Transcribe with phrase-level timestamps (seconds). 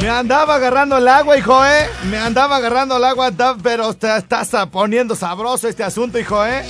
[0.00, 1.88] Me andaba agarrando el agua, hijo, ¿eh?
[2.10, 3.30] Me andaba agarrando el agua,
[3.62, 6.62] pero te estás poniendo sabroso este asunto, hijo, ¿eh?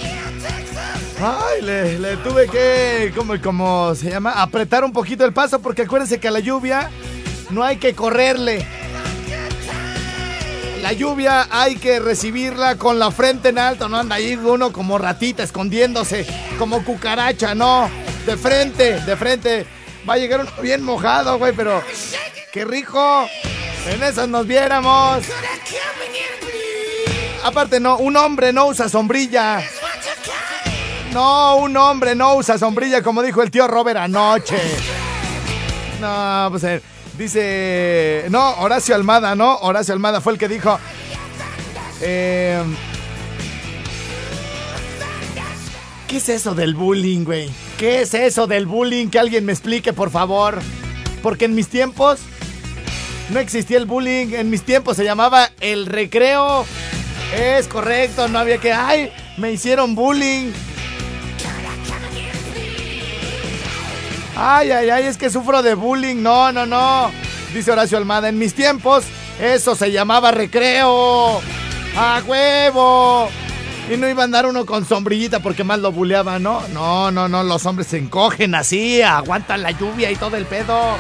[1.20, 4.32] Ay, le, tuve que, ¿cómo, cómo se llama?
[4.32, 6.91] Apretar un poquito el paso porque acuérdense que a la lluvia
[7.51, 8.66] no hay que correrle.
[10.82, 14.98] La lluvia hay que recibirla con la frente en alto, no anda ahí uno como
[14.98, 16.27] ratita escondiéndose,
[16.59, 17.88] como cucaracha, no,
[18.27, 19.66] de frente, de frente.
[20.06, 21.80] Va a llegar uno bien mojado, güey, pero
[22.55, 23.29] qué rico.
[23.89, 25.25] En esas nos viéramos.
[27.43, 29.61] Aparte, no, un hombre no usa sombrilla.
[31.13, 34.57] No, un hombre no usa sombrilla, como dijo el tío Robert anoche.
[36.01, 36.80] No, pues eh,
[37.19, 38.27] dice.
[38.30, 39.57] No, Horacio Almada, ¿no?
[39.57, 40.79] Horacio Almada fue el que dijo.
[42.01, 42.63] eh,
[46.07, 47.51] ¿Qué es eso del bullying, güey?
[47.79, 49.09] ¿Qué es eso del bullying?
[49.09, 50.61] Que alguien me explique, por favor.
[51.23, 52.21] Porque en mis tiempos
[53.30, 54.29] no existía el bullying.
[54.33, 56.65] En mis tiempos se llamaba el recreo.
[57.35, 58.73] Es correcto, no había que.
[58.73, 59.13] ¡Ay!
[59.37, 60.53] Me hicieron bullying.
[64.37, 66.17] Ay, ay, ay, es que sufro de bullying.
[66.17, 67.11] No, no, no.
[67.53, 69.05] Dice Horacio Almada, en mis tiempos
[69.41, 71.41] eso se llamaba recreo.
[71.97, 73.28] ¡A huevo!
[73.93, 76.62] Y no iba a andar uno con sombrillita porque más lo buleaba, ¿no?
[76.72, 80.97] No, no, no, los hombres se encogen así, aguantan la lluvia y todo el pedo.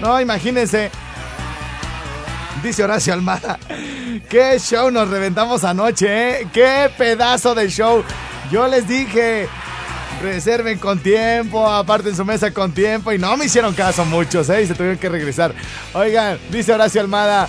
[0.00, 0.90] No, imagínense.
[2.66, 3.60] Dice Horacio Almada,
[4.28, 6.48] qué show nos reventamos anoche, ¿eh?
[6.52, 8.02] Qué pedazo de show.
[8.50, 9.46] Yo les dije,
[10.20, 14.66] reserven con tiempo, aparten su mesa con tiempo y no me hicieron caso muchos, ¿eh?
[14.66, 15.54] Se tuvieron que regresar.
[15.94, 17.46] Oigan, dice Horacio Almada,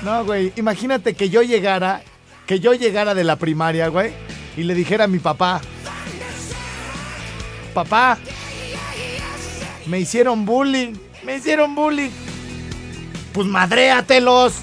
[0.00, 2.00] no, güey, imagínate que yo llegara,
[2.46, 4.12] que yo llegara de la primaria, güey,
[4.56, 5.60] y le dijera a mi papá,
[7.74, 8.16] papá,
[9.84, 12.23] me hicieron bullying, me hicieron bullying.
[13.34, 14.54] Pues madréatelos.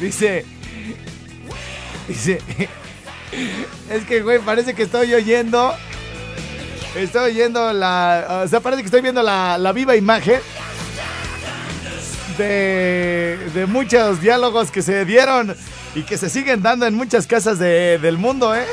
[0.00, 0.44] dice,
[2.08, 2.38] dice,
[3.90, 5.74] es que, güey, parece que estoy oyendo,
[6.94, 10.40] estoy oyendo la, o sea, parece que estoy viendo la, la viva imagen
[12.38, 15.54] de, de muchos diálogos que se dieron
[15.94, 18.64] y que se siguen dando en muchas casas de- del mundo, ¿eh?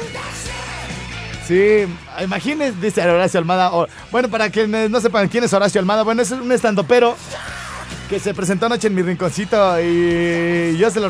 [1.47, 1.85] Sí,
[2.21, 3.71] imagínense, dice Horacio Almada.
[4.11, 7.15] bueno, para quienes no sepan quién es Horacio Almada, bueno, es un estandopero
[8.09, 11.09] que se presentó anoche en mi rinconcito y yo se lo,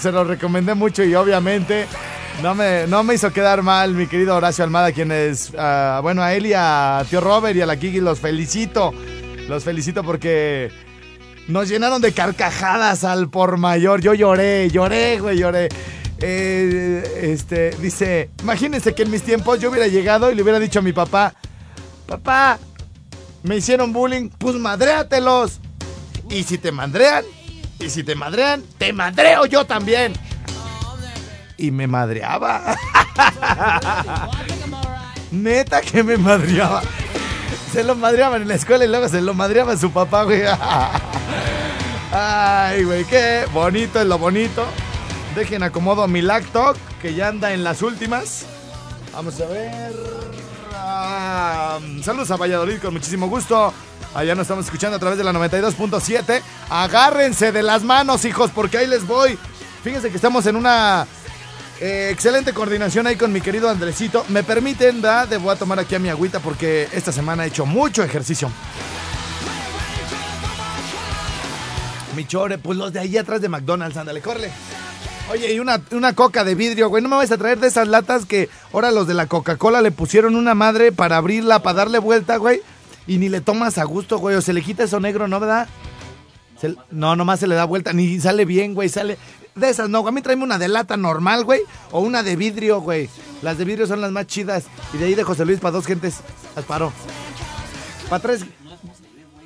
[0.00, 1.86] se lo recomendé mucho y obviamente
[2.42, 6.34] no me, no me hizo quedar mal mi querido Horacio Almada, quienes, ah, bueno, a
[6.34, 8.92] él y a tío Robert y a la Kiki los felicito.
[9.48, 10.70] Los felicito porque
[11.48, 14.00] nos llenaron de carcajadas al por mayor.
[14.00, 15.68] Yo lloré, lloré, güey, lloré.
[16.20, 20.80] Eh, este, dice, imagínense que en mis tiempos yo hubiera llegado y le hubiera dicho
[20.80, 21.34] a mi papá,
[22.06, 22.58] papá,
[23.42, 25.60] me hicieron bullying, pues madréatelos.
[26.30, 27.24] Y si te madrean,
[27.78, 30.12] y si te madrean, te madreo yo también.
[31.56, 32.76] Y me madreaba.
[35.30, 36.82] Neta que me madreaba.
[37.72, 40.26] Se lo madreaban en la escuela y luego se lo madreaba su papá.
[42.12, 44.66] Ay, güey, qué bonito es lo bonito.
[45.38, 48.44] Dejen acomodo mi lacto, que ya anda en las últimas.
[49.12, 49.92] Vamos a ver.
[50.74, 53.72] Ah, saludos a Valladolid con muchísimo gusto.
[54.16, 56.42] Allá nos estamos escuchando a través de la 92.7.
[56.68, 59.38] Agárrense de las manos, hijos, porque ahí les voy.
[59.84, 61.06] Fíjense que estamos en una
[61.80, 64.24] eh, excelente coordinación ahí con mi querido Andresito.
[64.30, 67.64] Me permiten, da, debo a tomar aquí a mi agüita porque esta semana he hecho
[67.64, 68.50] mucho ejercicio.
[72.16, 74.50] Mi chore, pues los de ahí atrás de McDonald's, ándale, corre.
[75.30, 77.02] Oye, y una, una coca de vidrio, güey.
[77.02, 79.90] No me vais a traer de esas latas que ahora los de la Coca-Cola le
[79.90, 82.62] pusieron una madre para abrirla, para darle vuelta, güey.
[83.06, 84.36] Y ni le tomas a gusto, güey.
[84.36, 85.68] O se le quita eso negro, ¿no, verdad?
[86.58, 87.92] Se- no, nomás se le da vuelta.
[87.92, 88.88] Ni sale bien, güey.
[88.88, 89.18] Sale.
[89.54, 90.06] De esas, no.
[90.06, 91.60] A mí tráeme una de lata normal, güey.
[91.90, 93.10] O una de vidrio, güey.
[93.42, 94.64] Las de vidrio son las más chidas.
[94.94, 96.16] Y de ahí de José Luis para dos gentes.
[96.56, 96.90] Las paro.
[98.08, 98.44] Para tres.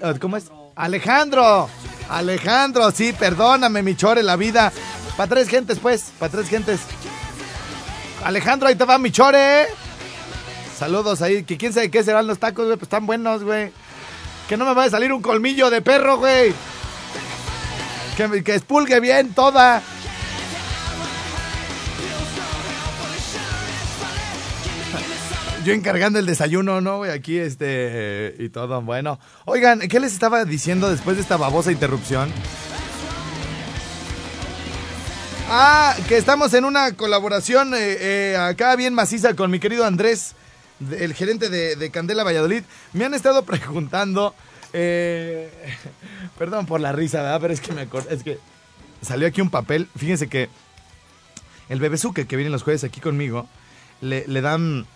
[0.00, 0.44] Ah, ¿Cómo es?
[0.76, 1.69] Alejandro.
[2.08, 4.73] Alejandro, sí, perdóname, mi chore, la vida.
[5.17, 6.12] Para tres gentes, pues.
[6.19, 6.81] Para tres gentes.
[8.25, 9.67] Alejandro, ahí te va mi chore.
[10.79, 11.44] Saludos ahí.
[11.44, 12.76] Que quién sabe qué serán los tacos, güey.
[12.76, 13.73] Pues están buenos, güey.
[14.49, 16.53] Que no me vaya a salir un colmillo de perro, güey.
[18.17, 19.82] Que, que expulgue bien toda.
[25.65, 26.99] Yo encargando el desayuno, ¿no?
[26.99, 27.12] güey?
[27.12, 28.82] Aquí, este, y todo.
[28.82, 32.32] Bueno, oigan, ¿qué les estaba diciendo después de esta babosa interrupción?
[35.55, 40.35] Ah, que estamos en una colaboración eh, eh, acá bien maciza con mi querido Andrés,
[40.99, 42.63] el gerente de, de Candela Valladolid.
[42.95, 44.35] Me han estado preguntando,
[44.73, 45.51] eh,
[46.39, 47.39] perdón por la risa, ¿verdad?
[47.43, 48.39] Pero es que me acordé, es que
[49.03, 49.91] salió aquí un papel.
[49.95, 50.49] Fíjense que
[51.69, 53.47] el bebezuque que viene los jueves aquí conmigo,
[54.01, 54.87] le, dan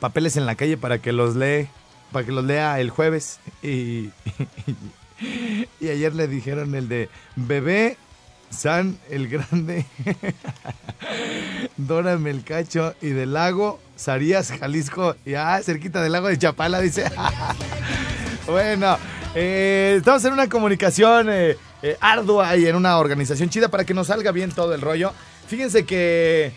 [0.00, 1.68] papeles en la calle para que los lee,
[2.10, 3.38] para que los lea el jueves.
[3.62, 4.08] Y,
[5.78, 7.98] y ayer le dijeron el de bebé
[8.54, 9.84] San el Grande,
[11.76, 17.04] Dora Melcacho y del lago Sarías, Jalisco, y ah, cerquita del lago de Chapala, dice.
[18.46, 18.96] bueno,
[19.34, 23.94] eh, estamos en una comunicación eh, eh, ardua y en una organización chida para que
[23.94, 25.12] nos salga bien todo el rollo.
[25.48, 26.52] Fíjense que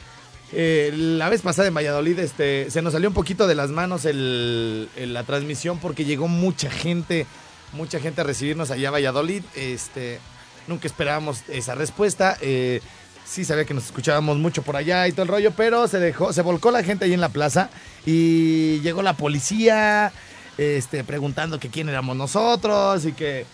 [0.54, 4.90] la vez pasada en Valladolid este, se nos salió un poquito de las manos el-
[4.96, 7.26] la transmisión porque llegó mucha gente,
[7.74, 9.44] mucha gente a recibirnos allá a Valladolid.
[9.56, 10.20] Este,
[10.68, 12.38] nunca esperábamos esa respuesta.
[12.42, 12.81] eh,
[13.25, 16.31] sí sabía que nos escuchábamos mucho por allá y todo el rollo, pero se dejó,
[16.31, 17.69] se volcó la gente ahí en la plaza
[18.06, 20.14] y llegó la policía,
[20.58, 23.46] este, preguntando que quién éramos nosotros y que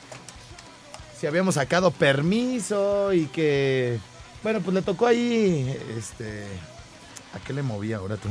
[1.19, 3.97] si habíamos sacado permiso y que
[4.43, 6.43] bueno, pues le tocó ahí este
[7.33, 8.29] ¿a qué le moví ahora tú?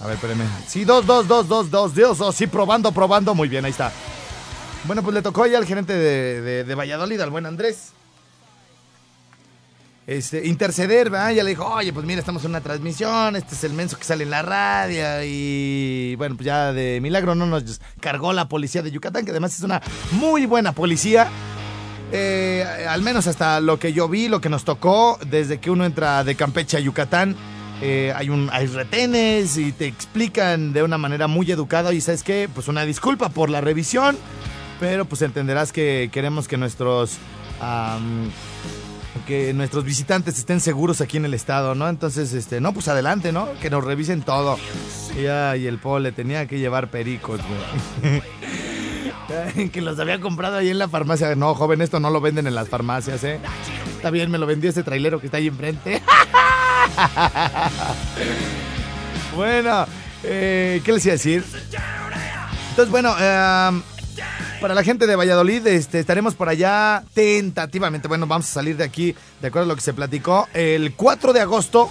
[0.00, 0.44] A ver, espérame.
[0.66, 3.90] Sí, dos, dos, dos, dos, dos, Dios, oh, sí, probando, probando, muy bien, ahí está.
[4.84, 7.92] Bueno, pues le tocó ahí al gerente de- de Valladolid, al buen Andrés.
[10.06, 11.30] Este, interceder, ¿verdad?
[11.32, 14.04] Ya le dijo, oye, pues mira, estamos en una transmisión, este es el menso que
[14.04, 18.82] sale en la radio y bueno, pues ya de milagro no nos cargó la policía
[18.82, 19.80] de Yucatán, que además es una
[20.12, 21.28] muy buena policía.
[22.12, 25.86] Eh, al menos hasta lo que yo vi, lo que nos tocó, desde que uno
[25.86, 27.34] entra de Campeche a Yucatán,
[27.80, 28.28] eh, hay,
[28.66, 33.30] retenes y te explican de una manera muy educada y sabes qué, pues una disculpa
[33.30, 34.16] por la revisión,
[34.80, 37.16] pero pues entenderás que queremos que nuestros...
[39.26, 41.88] que nuestros visitantes estén seguros aquí en el estado, ¿no?
[41.88, 43.48] Entonces, este, no, pues adelante, ¿no?
[43.60, 44.58] Que nos revisen todo.
[45.18, 47.40] Y, ay, el pole tenía que llevar pericos,
[48.02, 48.22] güey.
[49.72, 51.34] Que los había comprado ahí en la farmacia.
[51.34, 53.40] No, joven, esto no lo venden en las farmacias, ¿eh?
[53.96, 56.02] Está bien, me lo vendió este trailero que está ahí enfrente.
[59.34, 59.86] bueno,
[60.22, 61.42] eh, ¿qué les iba a decir?
[62.70, 63.70] Entonces, bueno, eh,
[64.64, 68.08] para la gente de Valladolid, este, estaremos por allá tentativamente.
[68.08, 71.34] Bueno, vamos a salir de aquí, de acuerdo a lo que se platicó, el 4
[71.34, 71.90] de agosto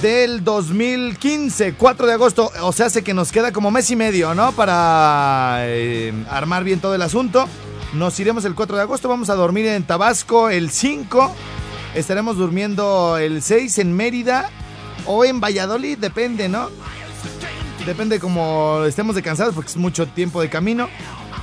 [0.00, 1.74] del 2015.
[1.74, 4.52] 4 de agosto, o sea, hace que nos queda como mes y medio, ¿no?
[4.52, 7.48] Para eh, armar bien todo el asunto.
[7.92, 11.34] Nos iremos el 4 de agosto, vamos a dormir en Tabasco el 5.
[11.96, 14.48] Estaremos durmiendo el 6 en Mérida
[15.06, 16.70] o en Valladolid, depende, ¿no?
[17.86, 20.88] Depende como estemos de cansados porque es mucho tiempo de camino.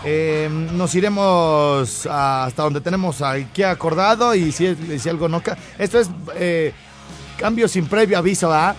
[0.03, 5.41] Eh, nos iremos hasta donde tenemos aquí acordado y si, si algo no...
[5.79, 6.73] Esto es eh,
[7.37, 8.75] cambio sin previo aviso, ¿ah?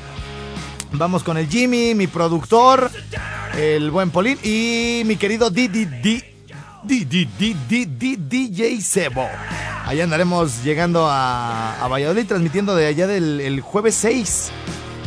[0.93, 2.91] Vamos con el Jimmy, mi productor,
[3.59, 6.23] el buen Polín y mi querido Didi Di-
[6.83, 9.27] Di- Di- Di- Di- Di- DJ Sebo.
[9.87, 14.53] Allá andaremos llegando a, a Valladolid, transmitiendo de allá del el jueves 6.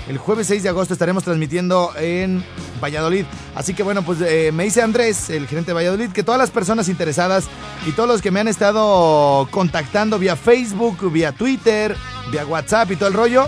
[0.10, 2.44] El jueves 6 de agosto estaremos transmitiendo en
[2.82, 3.26] Valladolid.
[3.56, 6.50] Así que bueno, pues eh, me dice Andrés, el gerente de Valladolid, que todas las
[6.50, 7.46] personas interesadas
[7.86, 11.96] y todos los que me han estado contactando vía Facebook, vía Twitter,
[12.32, 13.48] vía WhatsApp y todo el rollo,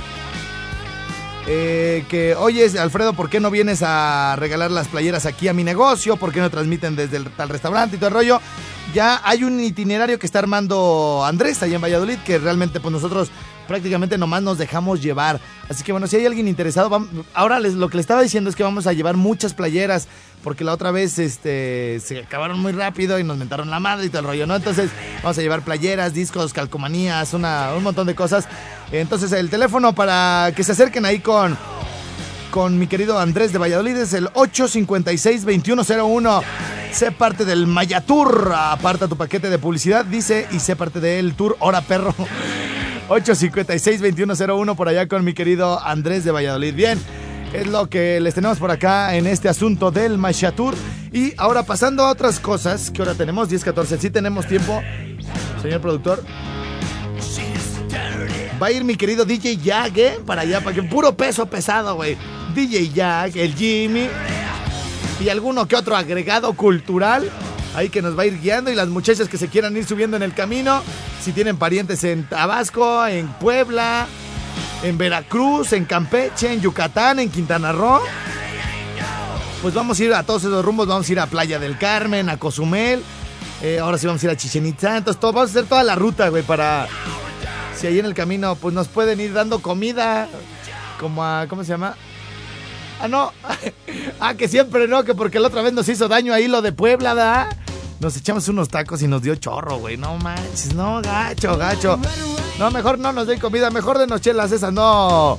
[1.48, 5.64] eh, que, oye, Alfredo, ¿por qué no vienes a regalar las playeras aquí a mi
[5.64, 6.18] negocio?
[6.18, 8.42] ¿Por qué no transmiten desde el tal restaurante y todo el rollo?
[8.94, 13.32] Ya hay un itinerario que está armando Andrés allá en Valladolid, que realmente pues nosotros
[13.70, 15.40] prácticamente nomás nos dejamos llevar.
[15.70, 18.56] Así que bueno, si hay alguien interesado, ahora les, lo que le estaba diciendo es
[18.56, 20.08] que vamos a llevar muchas playeras,
[20.44, 24.10] porque la otra vez este, se acabaron muy rápido y nos mentaron la madre y
[24.10, 24.56] todo el rollo, ¿no?
[24.56, 24.90] Entonces
[25.22, 27.44] vamos a llevar playeras, discos, calcomanías, un
[27.84, 28.48] montón de cosas.
[28.92, 31.56] Entonces el teléfono para que se acerquen ahí con,
[32.50, 36.42] con mi querido Andrés de Valladolid es el 856-2101.
[36.92, 38.52] Sé parte del Maya Tour.
[38.52, 42.16] Aparta tu paquete de publicidad, dice, y sé parte del tour Hora Perro.
[43.10, 46.76] 856-2101 por allá con mi querido Andrés de Valladolid.
[46.76, 47.00] Bien,
[47.54, 50.76] es lo que les tenemos por acá en este asunto del Maya Tour.
[51.12, 53.98] Y ahora pasando a otras cosas, que ahora tenemos 10-14.
[53.98, 54.80] Sí tenemos tiempo,
[55.60, 56.24] señor productor.
[58.62, 60.20] Va a ir mi querido DJ Jack, ¿eh?
[60.24, 62.16] Para allá, para que puro peso pesado, güey.
[62.54, 64.08] DJ Jack, el Jimmy
[65.20, 67.28] y alguno que otro agregado cultural
[67.76, 70.18] ahí que nos va a ir guiando y las muchachas que se quieran ir subiendo
[70.18, 70.82] en el camino,
[71.22, 74.08] si tienen parientes en Tabasco, en Puebla,
[74.84, 78.02] en Veracruz, en Campeche, en Yucatán, en Quintana Roo.
[79.62, 82.30] Pues vamos a ir a todos esos rumbos, vamos a ir a Playa del Carmen,
[82.30, 83.04] a Cozumel,
[83.62, 85.84] eh, ahora sí vamos a ir a Chichen Itza, entonces todo, vamos a hacer toda
[85.84, 86.88] la ruta, güey, para
[87.76, 90.30] si ahí en el camino pues nos pueden ir dando comida,
[91.00, 91.96] como a, ¿cómo se llama?
[93.02, 93.32] Ah, no.
[94.20, 96.72] ah, que siempre no, que porque la otra vez nos hizo daño ahí lo de
[96.72, 97.50] Puebla, ¿da?
[98.00, 99.98] Nos echamos unos tacos y nos dio chorro, güey.
[99.98, 102.00] No manches, no, gacho, gacho.
[102.58, 105.38] No, mejor no nos den comida, mejor de nos chelas esas, no.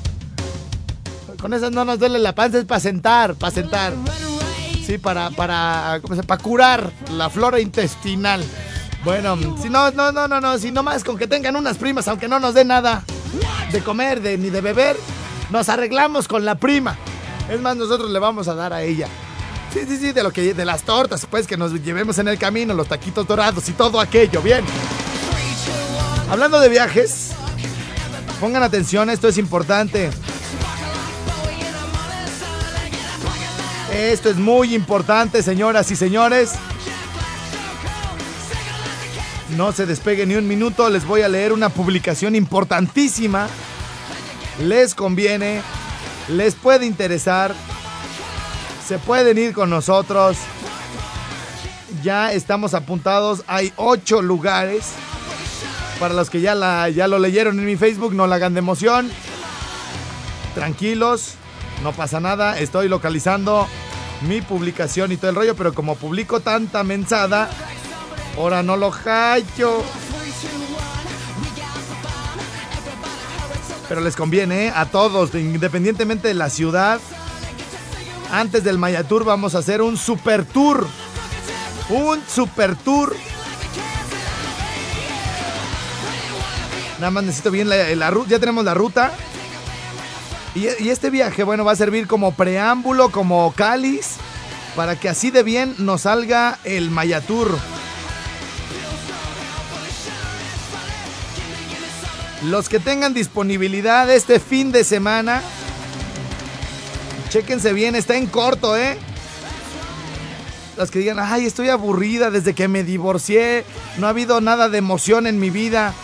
[1.41, 3.95] Con esas no nos duele la panza, es para sentar, para sentar.
[4.85, 8.45] Sí, para, para, ¿cómo se Para curar la flora intestinal.
[9.05, 12.09] Bueno, si no, no, no, no, no, si no más con que tengan unas primas,
[12.09, 13.05] aunque no nos den nada
[13.73, 14.97] de comer de, ni de beber,
[15.49, 16.99] nos arreglamos con la prima.
[17.49, 19.09] Es más, nosotros le vamos a dar a ella.
[19.73, 22.39] Sí, sí, sí, de lo que de las tortas, pues que nos llevemos en el
[22.39, 24.65] camino, los taquitos dorados y todo aquello, bien.
[26.29, 27.31] Hablando de viajes,
[28.41, 30.11] pongan atención, esto es importante.
[33.93, 36.53] Esto es muy importante, señoras y señores.
[39.57, 43.49] No se despegue ni un minuto, les voy a leer una publicación importantísima.
[44.61, 45.63] Les conviene,
[46.29, 47.55] les puede interesar,
[48.91, 50.37] se pueden ir con nosotros.
[52.03, 54.95] Ya estamos apuntados, hay ocho lugares.
[56.01, 58.59] Para los que ya, la, ya lo leyeron en mi Facebook, no la hagan de
[58.59, 59.09] emoción.
[60.57, 61.35] Tranquilos,
[61.85, 63.69] no pasa nada, estoy localizando
[64.23, 67.49] mi publicación y todo el rollo, pero como publico tanta mensada,
[68.37, 69.85] ahora no lo hallo.
[73.89, 74.73] Pero les conviene ¿eh?
[74.75, 77.01] a todos, independientemente de la ciudad.
[78.33, 80.87] Antes del Maya Tour vamos a hacer un super tour.
[81.89, 83.17] Un super tour
[87.01, 88.29] Nada más necesito bien la, ruta.
[88.29, 89.11] Ya tenemos la ruta.
[90.55, 94.17] Y, este viaje, bueno, va a servir como preámbulo, como cáliz,
[94.77, 97.57] para que así de bien nos salga el Mayatur.
[102.45, 105.41] Los que tengan disponibilidad este fin de semana,
[107.31, 108.99] chéquense bien, está en corto, ¿eh?
[110.77, 113.65] Los que digan, ay, estoy aburrida desde que me divorcié,
[113.99, 115.95] no ha habido nada de emoción en mi vida.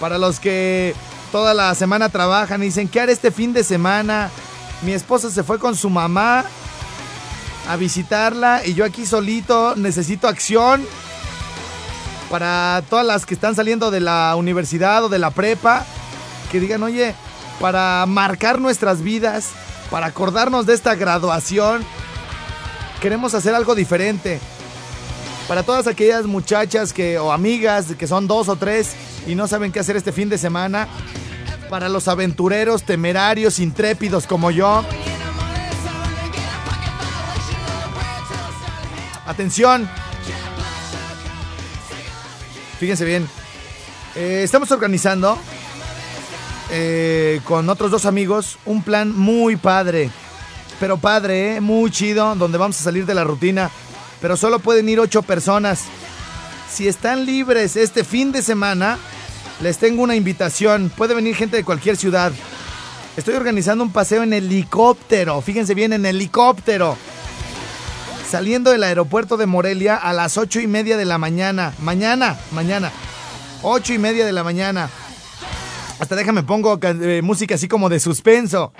[0.00, 0.94] Para los que
[1.30, 4.30] toda la semana trabajan y dicen, ¿qué haré este fin de semana?
[4.82, 6.44] Mi esposa se fue con su mamá
[7.68, 10.86] a visitarla y yo aquí solito necesito acción.
[12.30, 15.84] Para todas las que están saliendo de la universidad o de la prepa,
[16.50, 17.14] que digan, oye,
[17.60, 19.50] para marcar nuestras vidas,
[19.90, 21.84] para acordarnos de esta graduación,
[23.00, 24.40] queremos hacer algo diferente.
[25.48, 28.94] Para todas aquellas muchachas que, o amigas que son dos o tres
[29.26, 30.86] y no saben qué hacer este fin de semana.
[31.68, 34.84] Para los aventureros, temerarios, intrépidos como yo.
[39.26, 39.88] Atención.
[42.78, 43.28] Fíjense bien.
[44.16, 45.38] Eh, estamos organizando
[46.70, 50.10] eh, con otros dos amigos un plan muy padre.
[50.78, 53.70] Pero padre, eh, muy chido, donde vamos a salir de la rutina.
[54.20, 55.84] Pero solo pueden ir ocho personas.
[56.70, 58.98] Si están libres este fin de semana,
[59.60, 60.90] les tengo una invitación.
[60.96, 62.32] Puede venir gente de cualquier ciudad.
[63.16, 65.40] Estoy organizando un paseo en helicóptero.
[65.42, 66.96] Fíjense bien, en helicóptero.
[68.30, 71.74] Saliendo del aeropuerto de Morelia a las ocho y media de la mañana.
[71.80, 72.92] Mañana, mañana.
[73.62, 74.88] Ocho y media de la mañana.
[76.00, 78.72] Hasta déjame pongo eh, música así como de suspenso.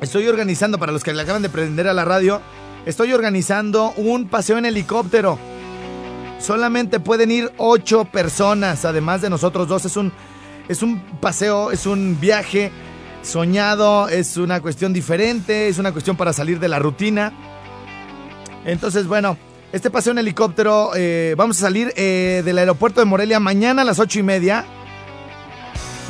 [0.00, 2.40] Estoy organizando, para los que le acaban de prender a la radio,
[2.86, 5.38] estoy organizando un paseo en helicóptero
[6.42, 9.84] Solamente pueden ir ocho personas, además de nosotros dos.
[9.84, 10.12] Es un,
[10.68, 12.72] es un paseo, es un viaje
[13.22, 17.32] soñado, es una cuestión diferente, es una cuestión para salir de la rutina.
[18.64, 19.38] Entonces, bueno,
[19.72, 23.84] este paseo en helicóptero, eh, vamos a salir eh, del aeropuerto de Morelia mañana a
[23.84, 24.64] las ocho y media.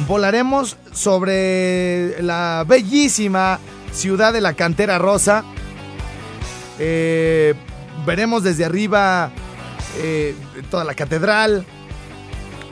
[0.00, 3.60] Volaremos sobre la bellísima
[3.92, 5.44] ciudad de la Cantera Rosa.
[6.78, 7.54] Eh,
[8.06, 9.30] veremos desde arriba
[9.98, 10.34] eh,
[10.70, 11.64] toda la catedral.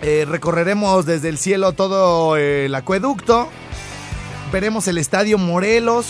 [0.02, 3.48] Eh, recorreremos desde el cielo todo el acueducto.
[4.50, 6.06] Veremos el Estadio Morelos.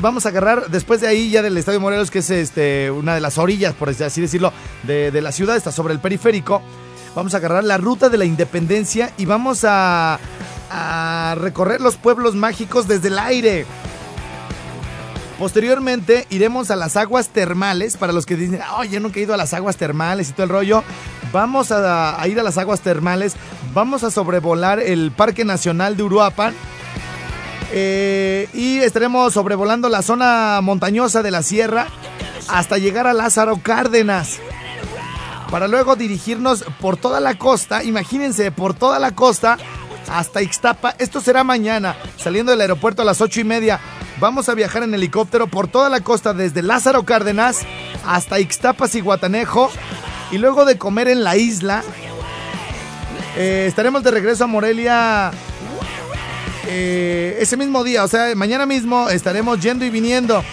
[0.00, 3.20] vamos a agarrar, después de ahí, ya del Estadio Morelos, que es este, una de
[3.20, 4.52] las orillas, por así decirlo,
[4.84, 6.62] de, de la ciudad, está sobre el periférico.
[7.14, 10.18] Vamos a agarrar la ruta de la independencia y vamos a,
[11.36, 13.66] recorrer los pueblos mágicos desde el aire.
[15.38, 17.96] Posteriormente iremos a las aguas termales.
[17.96, 20.44] Para los que dicen, oh, yo nunca he ido a las aguas termales y todo
[20.44, 20.84] el rollo.
[21.32, 23.34] Vamos a, a ir a las aguas termales.
[23.74, 26.54] Vamos a sobrevolar el Parque Nacional de Uruapan.
[27.72, 31.86] Eh, y estaremos sobrevolando la zona montañosa de la sierra
[32.48, 34.40] hasta llegar a Lázaro Cárdenas.
[35.50, 39.58] Para luego dirigirnos por toda la costa, imagínense, por toda la costa
[40.08, 40.94] hasta Ixtapa.
[40.98, 43.80] Esto será mañana, saliendo del aeropuerto a las ocho y media.
[44.20, 47.60] Vamos a viajar en helicóptero por toda la costa, desde Lázaro Cárdenas
[48.06, 49.70] hasta Ixtapas y Guatanejo.
[50.30, 51.82] Y luego de comer en la isla,
[53.36, 55.32] eh, estaremos de regreso a Morelia
[56.68, 60.44] eh, ese mismo día, o sea, mañana mismo estaremos yendo y viniendo.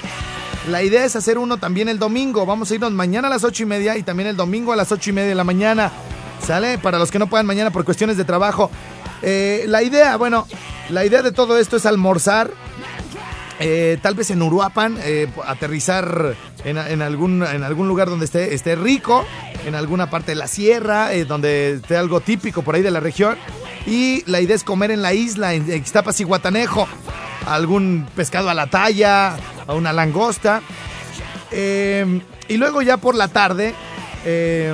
[0.69, 2.45] La idea es hacer uno también el domingo.
[2.45, 4.91] Vamos a irnos mañana a las ocho y media y también el domingo a las
[4.91, 5.91] ocho y media de la mañana.
[6.45, 6.77] ¿Sale?
[6.77, 8.69] Para los que no puedan mañana por cuestiones de trabajo.
[9.21, 10.45] Eh, la idea, bueno,
[10.89, 12.51] la idea de todo esto es almorzar.
[13.59, 17.39] eh, tal vez en Uruapan, eh, aterrizar en, algún,
[17.88, 19.25] lugar donde esté, rico,
[19.65, 23.38] en alguna parte de la sierra, donde esté algo típico por ahí de la región.
[23.86, 26.88] Y la idea es comer en la isla, en Ixtapas y Guatanejo,
[27.47, 30.61] algún pescado a la talla, a una langosta.
[31.51, 33.73] Eh, y luego ya por la tarde,
[34.25, 34.73] eh,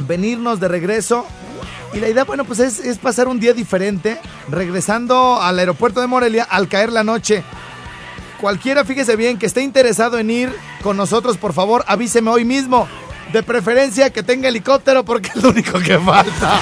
[0.00, 1.26] venirnos de regreso.
[1.92, 6.08] Y la idea, bueno, pues es, es pasar un día diferente, regresando al aeropuerto de
[6.08, 7.44] Morelia al caer la noche.
[8.40, 12.88] Cualquiera, fíjese bien, que esté interesado en ir con nosotros, por favor, avíseme hoy mismo.
[13.32, 16.60] De preferencia que tenga helicóptero porque es lo único que falta.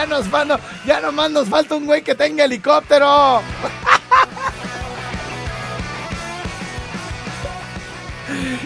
[0.00, 0.48] Ya nos van,
[0.86, 3.42] ya nomás nos falta un güey que tenga helicóptero.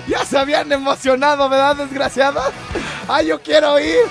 [0.06, 2.52] Ya se habían emocionado, ¿verdad, desgraciados?
[3.08, 3.96] Ah, yo quiero ir.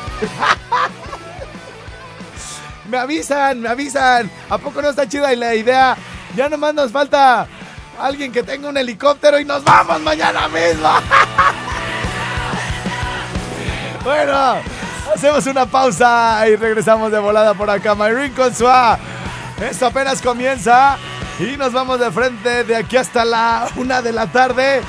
[2.90, 4.30] Me avisan, me avisan.
[4.50, 5.96] ¿A poco no está chida la idea?
[6.36, 7.48] Ya nomás nos falta
[8.02, 10.90] alguien que tenga un helicóptero y nos vamos mañana mismo.
[14.04, 14.56] Bueno,
[15.14, 17.96] hacemos una pausa y regresamos de volada por acá.
[17.96, 18.98] Mayrin con Sua.
[19.62, 20.98] Esto apenas comienza
[21.40, 24.82] y nos vamos de frente de aquí hasta la una de la tarde.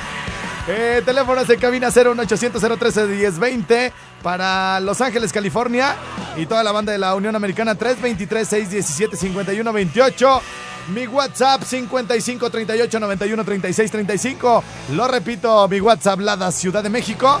[0.67, 5.95] Eh, teléfonos de cabina 01800 013 1020 para Los Ángeles, California
[6.35, 10.41] y toda la banda de la Unión Americana 323 617 5128.
[10.87, 14.63] Mi WhatsApp 55 38 91 36 35.
[14.93, 17.39] Lo repito, mi WhatsApp Lada Ciudad de México.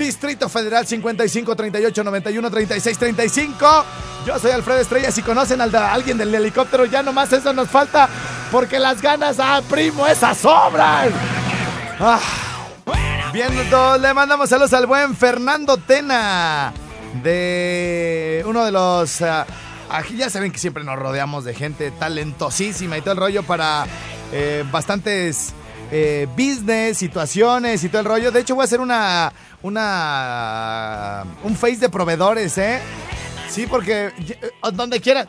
[0.00, 3.84] Distrito Federal 55 38 91 36 35.
[4.26, 5.10] Yo soy Alfredo Estrella.
[5.12, 8.08] Si conocen a alguien del helicóptero, ya nomás eso nos falta
[8.50, 11.10] porque las ganas, ah, primo, esas sobran.
[12.00, 12.18] Ah.
[13.32, 13.50] Bien,
[14.00, 16.72] le mandamos saludos al buen Fernando Tena,
[17.22, 19.22] de uno de los...
[19.22, 19.46] ah,
[19.88, 23.86] aquí ya saben que siempre nos rodeamos de gente talentosísima y todo el rollo para
[24.32, 25.54] eh, bastantes
[25.92, 28.30] eh, business, situaciones y todo el rollo.
[28.32, 29.32] De hecho, voy a hacer una...
[29.62, 32.80] una un face de proveedores, ¿eh?
[33.48, 35.26] Sí, porque eh, donde quiera...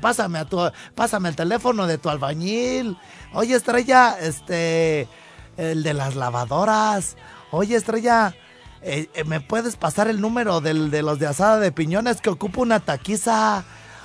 [0.00, 0.60] Pásame a tu,
[0.94, 2.96] pásame el teléfono de tu albañil.
[3.32, 5.08] Oye, Estrella, este,
[5.56, 7.16] el de las lavadoras.
[7.50, 8.32] Oye, Estrella,
[8.80, 12.30] eh, eh, ¿me puedes pasar el número del, de los de asada de piñones que
[12.30, 13.64] ocupa una taquiza?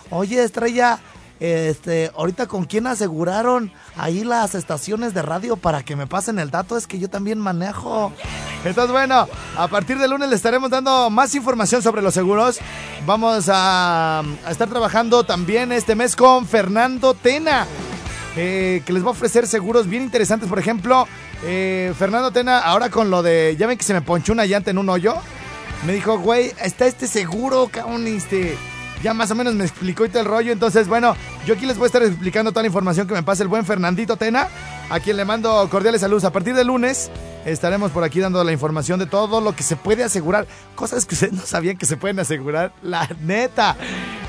[0.09, 0.99] Oye, Estrella,
[1.43, 6.49] este, ahorita con quién aseguraron ahí las estaciones de radio para que me pasen el
[6.49, 8.13] dato, es que yo también manejo.
[8.63, 9.27] Entonces, bueno,
[9.57, 12.59] a partir del lunes le estaremos dando más información sobre los seguros.
[13.05, 17.67] Vamos a, estar trabajando también este mes con Fernando Tena
[18.37, 20.47] eh, que les va a ofrecer seguros bien interesantes.
[20.47, 21.09] Por ejemplo,
[21.43, 24.71] eh, Fernando Tena, ahora con lo de, ya ven que se me ponchó una llanta
[24.71, 25.15] en un hoyo,
[25.85, 28.57] me dijo, güey, está este seguro, cabrón, este,
[29.03, 30.51] ya más o menos me explicó y el rollo.
[30.51, 33.43] Entonces, bueno, yo aquí les voy a estar explicando toda la información que me pasa
[33.43, 34.47] el buen Fernandito Tena,
[34.89, 36.23] a quien le mando cordiales saludos.
[36.23, 37.11] A partir del lunes
[37.45, 41.15] estaremos por aquí dando la información de todo lo que se puede asegurar, cosas que
[41.15, 43.75] ustedes no sabían que se pueden asegurar, la neta,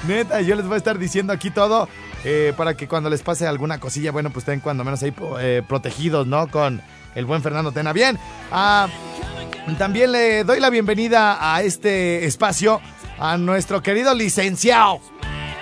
[0.08, 1.88] neta, yo les voy a estar diciendo aquí todo.
[2.24, 5.62] eh, para que cuando les pase alguna cosilla, bueno, pues estén cuando menos ahí eh,
[5.68, 6.48] protegidos, ¿no?
[6.48, 6.82] Con
[7.14, 7.92] el buen Fernando Tena.
[7.92, 8.18] Bien,
[8.50, 8.88] ah,
[9.78, 12.80] también le doy la bienvenida a este espacio
[13.18, 15.00] a nuestro querido licenciado.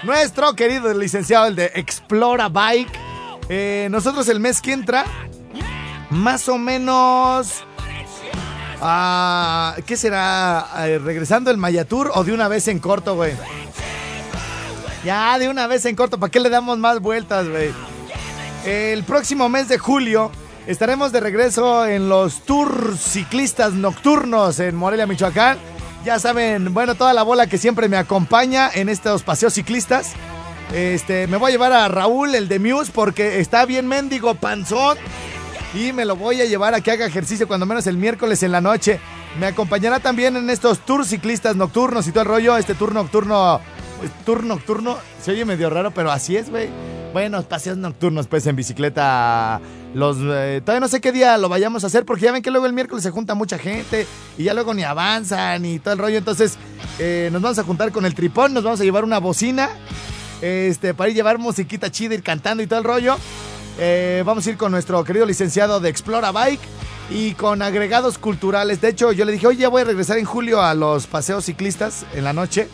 [0.02, 2.90] Nuestro querido licenciado, el de Explora Bike.
[3.48, 5.04] Eh, nosotros el mes que entra,
[6.10, 7.64] más o menos...
[8.80, 10.66] ah, ¿Qué será?
[10.86, 13.34] Eh, ¿Regresando el Mayatur o de una vez en corto, güey?
[15.04, 17.72] Ya, de una vez en corto, ¿para qué le damos más vueltas, güey?
[18.64, 20.30] El próximo mes de julio
[20.68, 25.58] estaremos de regreso en los tours ciclistas nocturnos en Morelia, Michoacán.
[26.04, 30.14] Ya saben, bueno, toda la bola que siempre me acompaña en estos paseos ciclistas.
[30.74, 34.98] Este, me voy a llevar a Raúl, el de Muse, porque está bien mendigo, panzón.
[35.74, 38.50] Y me lo voy a llevar a que haga ejercicio cuando menos el miércoles en
[38.50, 38.98] la noche.
[39.38, 42.56] Me acompañará también en estos tours ciclistas nocturnos y todo el rollo.
[42.56, 43.60] Este tour nocturno,
[44.24, 46.68] tour nocturno, se oye medio raro, pero así es, güey.
[47.12, 49.60] Bueno, paseos nocturnos, pues en bicicleta.
[49.94, 52.64] Eh, todavía no sé qué día lo vayamos a hacer porque ya ven que luego
[52.64, 54.06] el miércoles se junta mucha gente
[54.38, 56.16] y ya luego ni avanzan y todo el rollo.
[56.16, 56.56] Entonces
[56.98, 59.68] eh, nos vamos a juntar con el tripón, nos vamos a llevar una bocina
[60.40, 63.16] este, para ir llevar musiquita chida, ir cantando y todo el rollo.
[63.78, 66.60] Eh, vamos a ir con nuestro querido licenciado de Explora Bike
[67.10, 68.80] y con agregados culturales.
[68.80, 71.44] De hecho, yo le dije, oye, ya voy a regresar en julio a los paseos
[71.44, 72.68] ciclistas en la noche.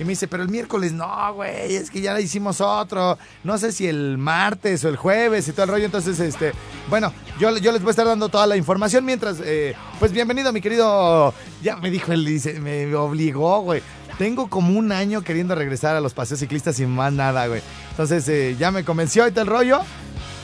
[0.00, 3.18] Y me dice, pero el miércoles no, güey, es que ya hicimos otro.
[3.44, 5.84] No sé si el martes o el jueves y todo el rollo.
[5.84, 6.52] Entonces, este,
[6.88, 10.54] bueno, yo, yo les voy a estar dando toda la información mientras, eh, pues bienvenido,
[10.54, 11.34] mi querido.
[11.62, 13.82] Ya me dijo él, dice, me obligó, güey.
[14.16, 17.60] Tengo como un año queriendo regresar a los paseos ciclistas sin más nada, güey.
[17.90, 19.80] Entonces, eh, ya me convenció y todo el rollo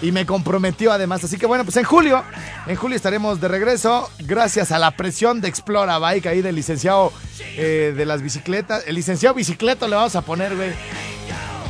[0.02, 1.24] y me comprometió además.
[1.24, 2.22] Así que bueno, pues en julio,
[2.66, 7.12] en julio estaremos de regreso gracias a la presión de Explora Bike ahí del licenciado
[7.56, 8.84] eh, de las bicicletas.
[8.86, 10.72] El licenciado bicicleto le vamos a poner, güey.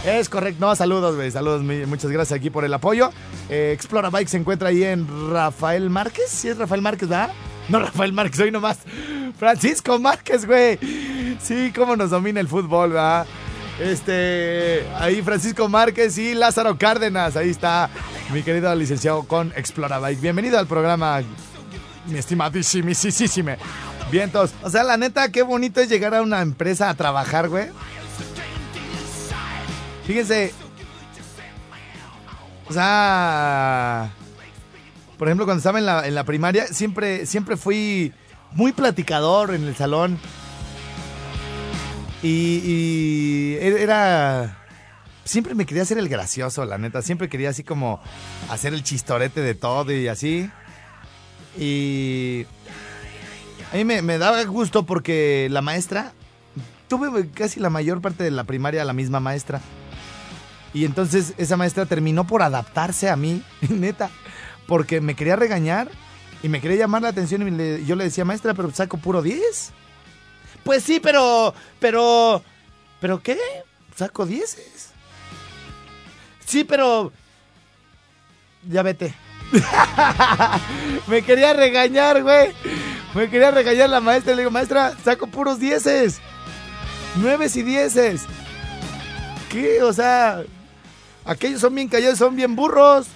[0.04, 3.10] Es correcto, no, saludos, güey, saludos, muchas gracias aquí por el apoyo.
[3.48, 7.32] Eh, Explora Bike se encuentra ahí en Rafael Márquez, sí es Rafael Márquez, ¿verdad?
[7.68, 8.78] No, Rafael Márquez, hoy nomás.
[9.36, 10.78] Francisco Márquez, güey.
[11.42, 13.26] Sí, cómo nos domina el fútbol, ¿verdad?
[13.78, 17.36] Este, ahí Francisco Márquez y Lázaro Cárdenas.
[17.36, 17.90] Ahí está
[18.32, 20.20] mi querido licenciado con Explora Bike.
[20.20, 21.20] Bienvenido al programa,
[22.06, 22.88] mi estimadísimo.
[24.10, 24.52] Vientos.
[24.62, 27.66] O sea, la neta, qué bonito es llegar a una empresa a trabajar, güey.
[30.06, 30.54] Fíjense.
[32.68, 34.10] O sea.
[35.18, 38.12] Por ejemplo, cuando estaba en la, en la primaria, siempre, siempre fui
[38.52, 40.18] muy platicador en el salón.
[42.26, 44.58] Y, era...
[45.24, 47.02] Siempre me quería hacer el gracioso, la neta.
[47.02, 48.00] Siempre quería así como
[48.50, 50.50] hacer el chistorete de todo y así.
[51.58, 52.46] Y...
[53.72, 56.12] A mí me, daba gusto porque la maestra...
[56.88, 59.60] Tuve casi la mayor parte de la primaria la misma maestra.
[60.72, 64.10] Y entonces esa maestra terminó por adaptarse a mí, neta.
[64.68, 65.88] Porque me quería regañar
[66.44, 69.72] y me quería llamar la atención y yo le decía, maestra, pero saco puro 10.
[70.66, 71.55] Pues sí, pero.
[71.79, 72.42] Pero.
[73.00, 73.38] ¿Pero qué?
[73.94, 74.90] Saco dieces.
[76.44, 77.12] Sí, pero.
[78.68, 79.14] Ya vete.
[81.07, 82.52] me quería regañar, güey.
[83.14, 84.35] Me quería regañar la maestra.
[84.35, 86.18] Le digo, maestra, saco puros dieces.
[87.14, 88.22] Nueves y dieces.
[89.48, 89.85] ¿Qué?
[89.85, 90.42] O sea,
[91.24, 93.07] aquellos son bien callados, son bien burros.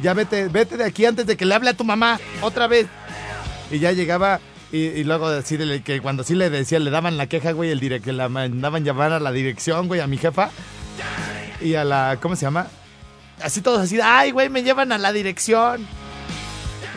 [0.00, 2.86] Ya vete, vete de aquí antes de que le hable a tu mamá otra vez.
[3.70, 4.40] Y ya llegaba
[4.72, 8.12] y, luego decirle que cuando sí le decía, le daban la queja, güey, el que
[8.12, 10.50] la mandaban llamar a la dirección, güey, a mi jefa.
[11.60, 12.68] Y a la, ¿cómo se llama?
[13.42, 15.86] Así todos así, ay, güey, me llevan a la dirección.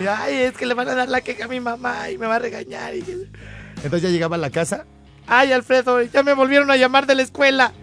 [0.09, 2.37] Ay, es que le van a dar la queja a mi mamá y me va
[2.37, 2.93] a regañar.
[2.93, 4.85] Entonces ya llegaba a la casa.
[5.27, 7.73] Ay, Alfredo, ya me volvieron a llamar de la escuela.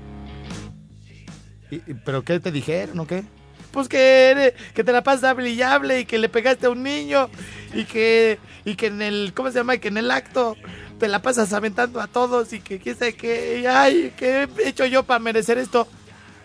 [2.04, 3.24] ¿Pero qué te dijeron o qué?
[3.72, 5.62] Pues que, que te la pasas hable y
[6.00, 7.30] y que le pegaste a un niño
[7.74, 9.78] y que, y que en el, ¿cómo se llama?
[9.78, 10.56] Que en el acto
[10.98, 14.86] te la pasas aventando a todos y que quién sabe qué, ay, ¿qué he hecho
[14.86, 15.88] yo para merecer esto?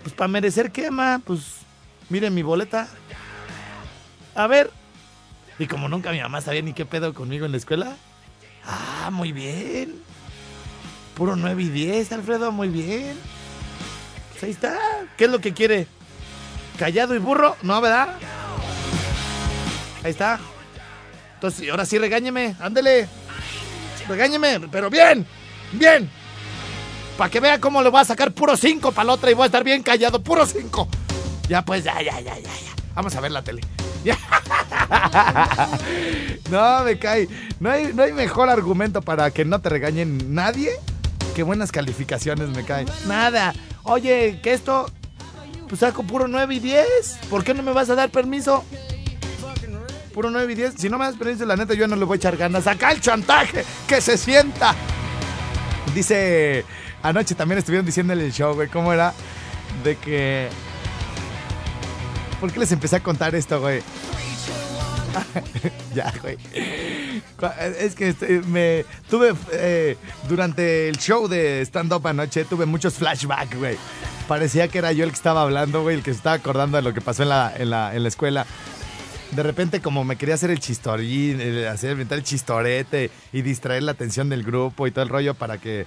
[0.02, 1.58] Pues para merecer qué, ma, pues
[2.10, 2.88] miren mi boleta.
[4.36, 4.72] A ver.
[5.60, 7.98] Y como nunca mi mamá sabía ni qué pedo conmigo en la escuela.
[8.66, 9.96] Ah, muy bien.
[11.16, 13.18] Puro 9 y 10, Alfredo, muy bien.
[14.32, 14.78] Pues ahí está.
[15.18, 15.88] ¿Qué es lo que quiere?
[16.78, 17.56] ¿Callado y burro?
[17.64, 18.10] ¿No, verdad?
[20.04, 20.40] Ahí está.
[21.36, 23.08] Entonces, ahora sí regáñeme, ándele.
[24.08, 25.26] Regáñeme, pero bien,
[25.74, 26.10] bien.
[27.18, 29.44] Para que vea cómo le voy a sacar puro 5 para la otra y voy
[29.44, 30.88] a estar bien callado, puro 5.
[31.50, 32.74] Ya pues, ya, ya, ya, ya, ya.
[32.96, 33.62] Vamos a ver la tele.
[36.52, 37.28] no, me cae.
[37.60, 40.72] No hay, no hay mejor argumento para que no te regañen nadie
[41.36, 42.88] que buenas calificaciones me caen.
[43.08, 43.54] Nada.
[43.84, 44.90] Oye, que esto,
[45.68, 47.20] pues saco puro 9 y 10.
[47.30, 48.64] ¿Por qué no me vas a dar permiso?
[50.18, 50.74] puro 9 y 10.
[50.76, 52.66] Si no me das permiso, la neta, yo no le voy a echar ganas.
[52.66, 54.74] Acá el chantaje, que se sienta.
[55.94, 56.66] Dice,
[57.04, 59.14] anoche también estuvieron diciendo en el show, güey, cómo era
[59.84, 60.50] de que...
[62.40, 63.84] ¿Por qué les empecé a contar esto, güey?
[65.94, 66.38] ya, güey.
[67.80, 72.96] Es que este, me tuve eh, durante el show de stand up anoche tuve muchos
[72.96, 73.78] flashbacks, güey.
[74.28, 76.84] Parecía que era yo el que estaba hablando, güey, el que se estaba acordando de
[76.84, 78.46] lo que pasó en la, en la, en la escuela.
[79.32, 83.92] de repente como me quería hacer el chistorín, el hacer el chistorete y distraer la
[83.92, 85.86] atención del grupo y todo el rollo para que,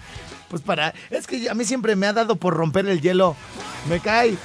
[0.48, 3.37] pues para, es que a mí siempre me ha dado por romper el hielo,
[3.88, 4.37] me cae.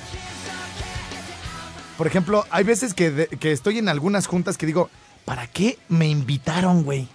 [1.97, 4.89] Por ejemplo, hay veces que, que estoy en algunas juntas que digo,
[5.23, 7.07] ¿para qué me invitaron, güey?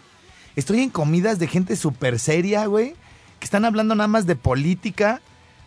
[0.56, 2.94] Estoy en comidas de gente súper seria, güey,
[3.38, 5.20] que están hablando nada más de política,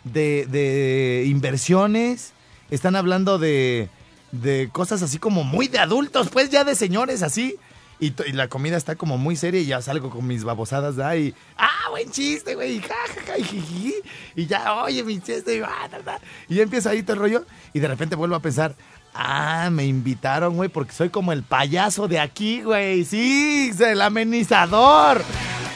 [0.03, 2.33] de, de inversiones,
[2.69, 3.89] están hablando de,
[4.31, 7.57] de cosas así como muy de adultos, pues ya de señores así.
[7.99, 11.33] Y, la comida está como muy seria y ya salgo con mis babosadas de ahí.
[11.57, 12.81] ¡Ah, buen chiste, güey!
[12.81, 13.93] Ja, y.
[14.35, 15.55] Y ya, oye, mi chiste.
[15.55, 17.45] Y, y ya empieza ahí todo el rollo.
[17.71, 18.75] Y de repente vuelvo a pensar,
[19.13, 23.05] ah, me invitaron, güey, porque soy como el payaso de aquí, güey.
[23.05, 25.23] Sí, el amenizador.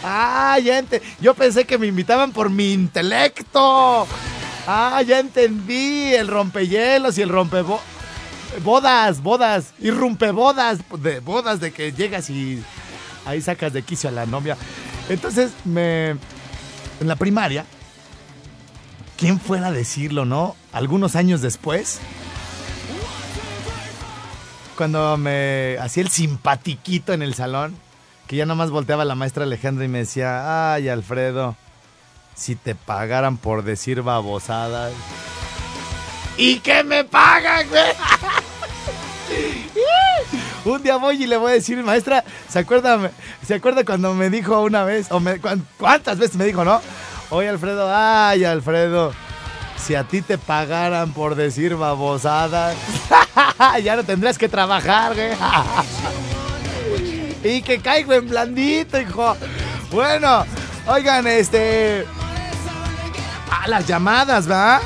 [0.03, 4.07] Ah, ya ente- Yo pensé que me invitaban por mi intelecto.
[4.67, 6.13] Ah, ya entendí.
[6.13, 7.79] El rompehielos y el rompebo...
[8.63, 9.73] Bodas, bodas.
[9.79, 10.79] Y rompebodas.
[10.99, 12.63] De bodas de que llegas y
[13.25, 14.57] ahí sacas de quicio a la novia.
[15.09, 16.11] Entonces, me...
[16.99, 17.63] En la primaria,
[19.17, 20.55] ¿quién fuera a decirlo, no?
[20.73, 21.99] Algunos años después,
[24.77, 27.75] cuando me hacía el simpatiquito en el salón,
[28.27, 31.57] que ya nomás volteaba la maestra Alejandra y me decía, ay Alfredo,
[32.35, 34.93] si te pagaran por decir babosadas.
[36.37, 37.83] ¿Y qué me pagan, güey?
[40.65, 43.11] Un día voy y le voy a decir, maestra, ¿se acuerda,
[43.45, 45.07] ¿se acuerda cuando me dijo una vez?
[45.11, 45.21] O
[45.77, 46.81] ¿Cuántas veces me dijo, no?
[47.29, 49.13] Oye, Alfredo, ay, Alfredo,
[49.77, 52.75] si a ti te pagaran por decir babosadas,
[53.83, 55.31] ya no tendrás que trabajar, güey.
[57.43, 59.35] y que caigo en blandito, hijo.
[59.91, 60.45] Bueno,
[60.87, 62.05] oigan, este...
[63.49, 64.81] Ah, las llamadas, ¿va?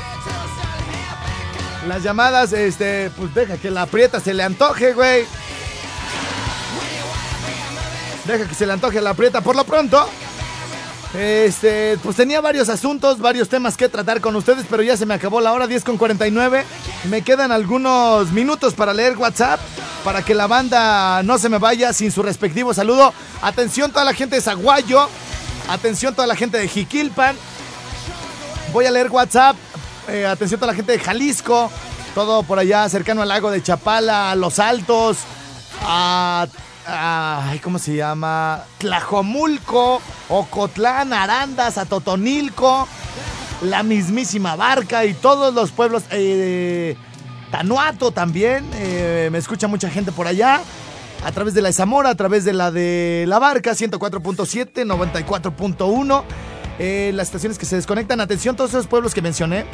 [1.88, 5.24] Las llamadas, este, pues deja que la aprieta se le antoje, güey.
[8.24, 9.40] Deja que se le antoje la aprieta.
[9.40, 10.08] Por lo pronto,
[11.14, 15.14] este, pues tenía varios asuntos, varios temas que tratar con ustedes, pero ya se me
[15.14, 16.64] acabó la hora, 10 con 49.
[17.10, 19.60] Me quedan algunos minutos para leer WhatsApp,
[20.04, 23.12] para que la banda no se me vaya sin su respectivo saludo.
[23.42, 25.08] Atención toda la gente de Zaguayo,
[25.68, 27.36] atención toda la gente de Jiquilpan.
[28.72, 29.56] Voy a leer WhatsApp.
[30.08, 31.70] Eh, atención toda la gente de Jalisco.
[32.14, 35.18] Todo por allá cercano al lago de Chapala, a Los Altos,
[35.82, 36.46] a.
[36.86, 38.64] ay, ¿Cómo se llama?
[38.78, 42.86] Tlajomulco, Ocotlán, Arandas, a Totonilco,
[43.62, 46.04] la mismísima Barca y todos los pueblos.
[46.10, 46.96] eh,
[47.50, 48.64] Tanuato también.
[48.74, 50.60] eh, me escucha mucha gente por allá.
[51.24, 56.24] A través de la Zamora, a través de la de La Barca, 104.7, 94.1.
[56.78, 58.20] Eh, las estaciones que se desconectan.
[58.20, 59.64] Atención, todos esos pueblos que mencioné.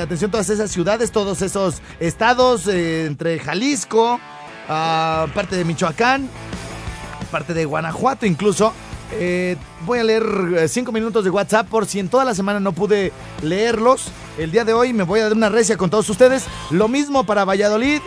[0.00, 4.20] Atención, todas esas ciudades, todos esos estados entre Jalisco,
[5.34, 6.28] parte de Michoacán,
[7.30, 8.72] parte de Guanajuato incluso.
[9.14, 10.24] Eh, voy a leer
[10.56, 14.10] eh, cinco minutos de WhatsApp por si en toda la semana no pude leerlos.
[14.38, 16.46] El día de hoy me voy a dar una recia con todos ustedes.
[16.70, 18.00] Lo mismo para Valladolid.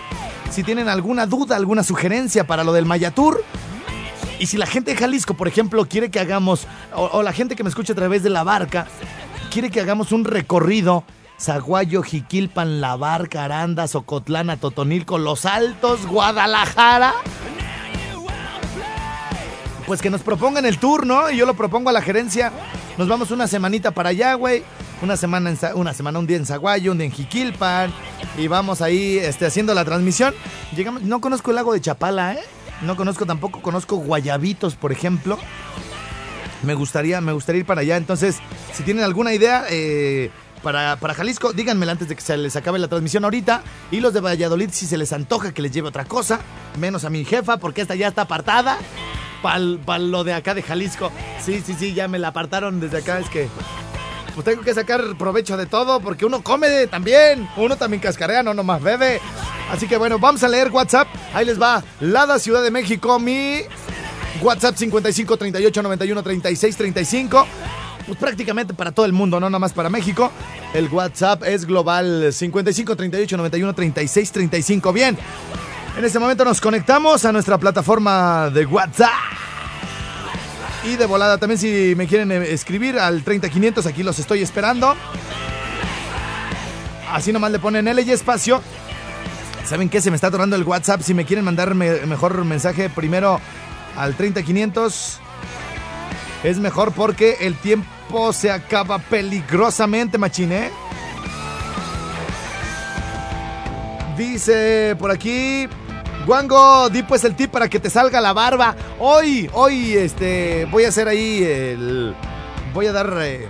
[0.50, 3.44] Si tienen alguna duda, alguna sugerencia para lo del Mayatur.
[4.40, 7.56] Y si la gente de Jalisco, por ejemplo, quiere que hagamos, o, o la gente
[7.56, 8.88] que me escucha a través de la barca,
[9.52, 11.04] quiere que hagamos un recorrido.
[11.40, 17.14] Zaguayo, Jiquilpan, La Barca, Arandas, Ocotlán, Totonilco, Los Altos, Guadalajara
[19.86, 21.30] pues que nos propongan el tour, ¿no?
[21.30, 22.52] Y yo lo propongo a la gerencia.
[22.98, 24.64] Nos vamos una semanita para allá, güey.
[25.02, 27.94] Una semana, en, una semana, un día en Zaguayo, un día en Jiquilpan.
[28.38, 30.34] Y vamos ahí este, haciendo la transmisión.
[30.76, 32.40] Llegamos, no conozco el lago de Chapala, ¿eh?
[32.82, 35.38] No conozco tampoco, conozco Guayabitos, por ejemplo.
[36.64, 37.98] Me gustaría, me gustaría ir para allá.
[37.98, 38.38] Entonces,
[38.74, 40.32] si tienen alguna idea eh,
[40.66, 43.62] para, para Jalisco, díganmela antes de que se les acabe la transmisión ahorita.
[43.92, 46.40] Y los de Valladolid, si se les antoja que les lleve otra cosa,
[46.80, 48.80] menos a mi jefa, porque esta ya está apartada.
[49.44, 51.12] Para lo de acá de Jalisco.
[51.40, 53.20] Sí, sí, sí, ya me la apartaron desde acá.
[53.20, 53.48] Es que
[54.34, 57.48] pues tengo que sacar provecho de todo porque uno come también.
[57.58, 59.22] Uno también cascarea, no nomás bebe.
[59.70, 61.08] Así que bueno, vamos a leer WhatsApp.
[61.36, 61.84] Ahí les va.
[62.00, 63.60] Lada Ciudad de México, mi
[64.42, 67.48] WhatsApp 55 38 91 36 35.
[68.08, 70.32] Pues prácticamente para todo el mundo, no nomás para México.
[70.74, 74.94] El WhatsApp es global 55 38 91 36 35.
[74.94, 75.18] Bien.
[75.98, 79.10] En este momento nos conectamos a nuestra plataforma de WhatsApp.
[80.84, 84.96] Y de volada también si me quieren eh, escribir al 30500, aquí los estoy esperando.
[87.12, 88.62] Así nomás le ponen L y espacio.
[89.66, 90.00] ¿Saben qué?
[90.02, 91.02] Se me está atorando el WhatsApp.
[91.02, 93.40] Si me quieren mandar me- mejor mensaje primero
[93.98, 95.20] al 30500,
[96.46, 100.70] es mejor porque el tiempo se acaba peligrosamente, machine.
[104.16, 105.68] Dice por aquí,
[106.28, 108.76] Wango, di pues el tip para que te salga la barba.
[109.00, 112.16] Hoy, hoy, este, voy a hacer ahí el.
[112.74, 113.48] Voy a dar eh,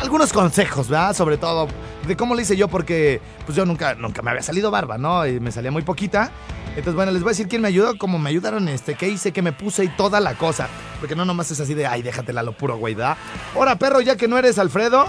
[0.00, 1.14] algunos consejos, ¿verdad?
[1.14, 1.66] Sobre todo
[2.06, 5.26] de cómo le hice yo, porque pues yo nunca, nunca me había salido barba, ¿no?
[5.26, 6.30] Y me salía muy poquita.
[6.70, 9.32] Entonces, bueno, les voy a decir quién me ayudó, cómo me ayudaron, este, qué hice,
[9.32, 10.68] qué me puse y toda la cosa.
[10.98, 13.16] Porque no nomás es así de, ay, déjatela lo puro, güey, ¿verdad?
[13.54, 15.06] Ahora, perro, ya que no eres Alfredo.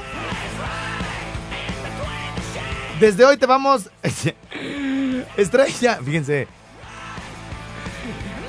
[3.00, 3.90] Desde hoy te vamos.
[5.38, 6.48] Estrella, fíjense.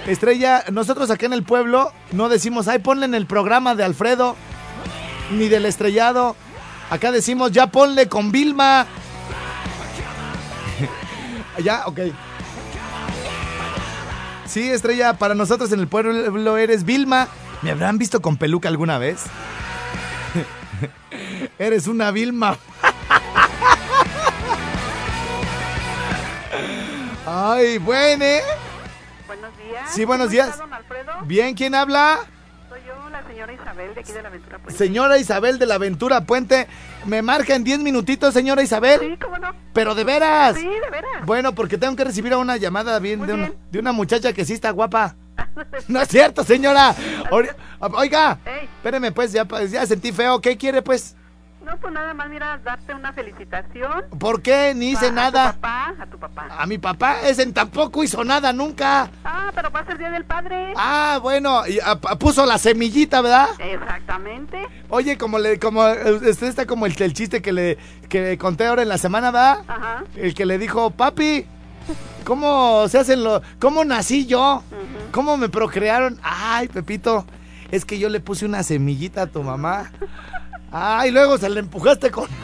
[0.07, 4.37] Estrella, nosotros acá en el pueblo no decimos, ay, ponle en el programa de Alfredo,
[5.33, 6.37] ni del estrellado.
[6.91, 8.87] Acá decimos, ya ponle con Vilma.
[11.63, 12.01] ya, ok.
[14.47, 17.27] Sí, Estrella, para nosotros en el pueblo eres Vilma.
[17.63, 19.25] ¿Me habrán visto con peluca alguna vez?
[21.59, 22.57] eres una Vilma.
[27.27, 28.43] Ay, bueno, ¿eh?
[29.27, 29.91] Buenos días.
[29.93, 30.49] Sí, buenos ¿Cómo días.
[30.51, 31.13] está, don Alfredo?
[31.25, 32.21] Bien, ¿quién habla?
[33.17, 34.77] La señora Isabel, de aquí de la Aventura Puente.
[34.79, 36.67] Señora Isabel de la Puente.
[37.07, 39.01] Me marca en 10 minutitos, señora Isabel.
[39.01, 39.55] Sí, ¿cómo no?
[39.73, 40.55] Pero de veras.
[40.55, 41.25] Sí, de veras.
[41.25, 44.45] Bueno, porque tengo que recibir a una llamada bien de, una, de una muchacha que
[44.45, 45.17] sí está guapa.
[45.89, 46.95] No es cierto, señora.
[47.31, 48.69] Oiga, Ey.
[48.77, 50.39] espéreme pues, ya, pues, ya sentí feo.
[50.43, 51.17] ¿Qué quiere pues?
[51.67, 54.05] No, pues nada más, mira, darte una felicitación.
[54.21, 54.73] ¿Por qué?
[54.73, 55.49] Ni hice a, nada.
[55.49, 56.49] A tu papá, a tu papá.
[56.57, 59.11] A mi papá, ese tampoco hizo nada nunca.
[59.25, 60.75] Ah, pero va a ser Día del Padre.
[60.77, 61.81] Ah, bueno, y,
[62.21, 63.49] puso la semillita, ¿verdad?
[63.59, 64.65] Exactamente.
[64.91, 68.67] Oye, como le, como, este está como el, el chiste que le, que le conté
[68.67, 69.65] ahora en la semana, ¿verdad?
[69.67, 70.05] Ajá.
[70.15, 71.47] El que le dijo, papi,
[72.25, 73.43] ¿cómo se hacen los...
[73.59, 74.63] ¿Cómo nací yo?
[75.11, 76.21] ¿Cómo me procrearon?
[76.23, 77.27] Ay, Pepito,
[77.73, 79.91] es que yo le puse una semillita a tu mamá.
[80.79, 82.29] Ay, luego se le empujaste con...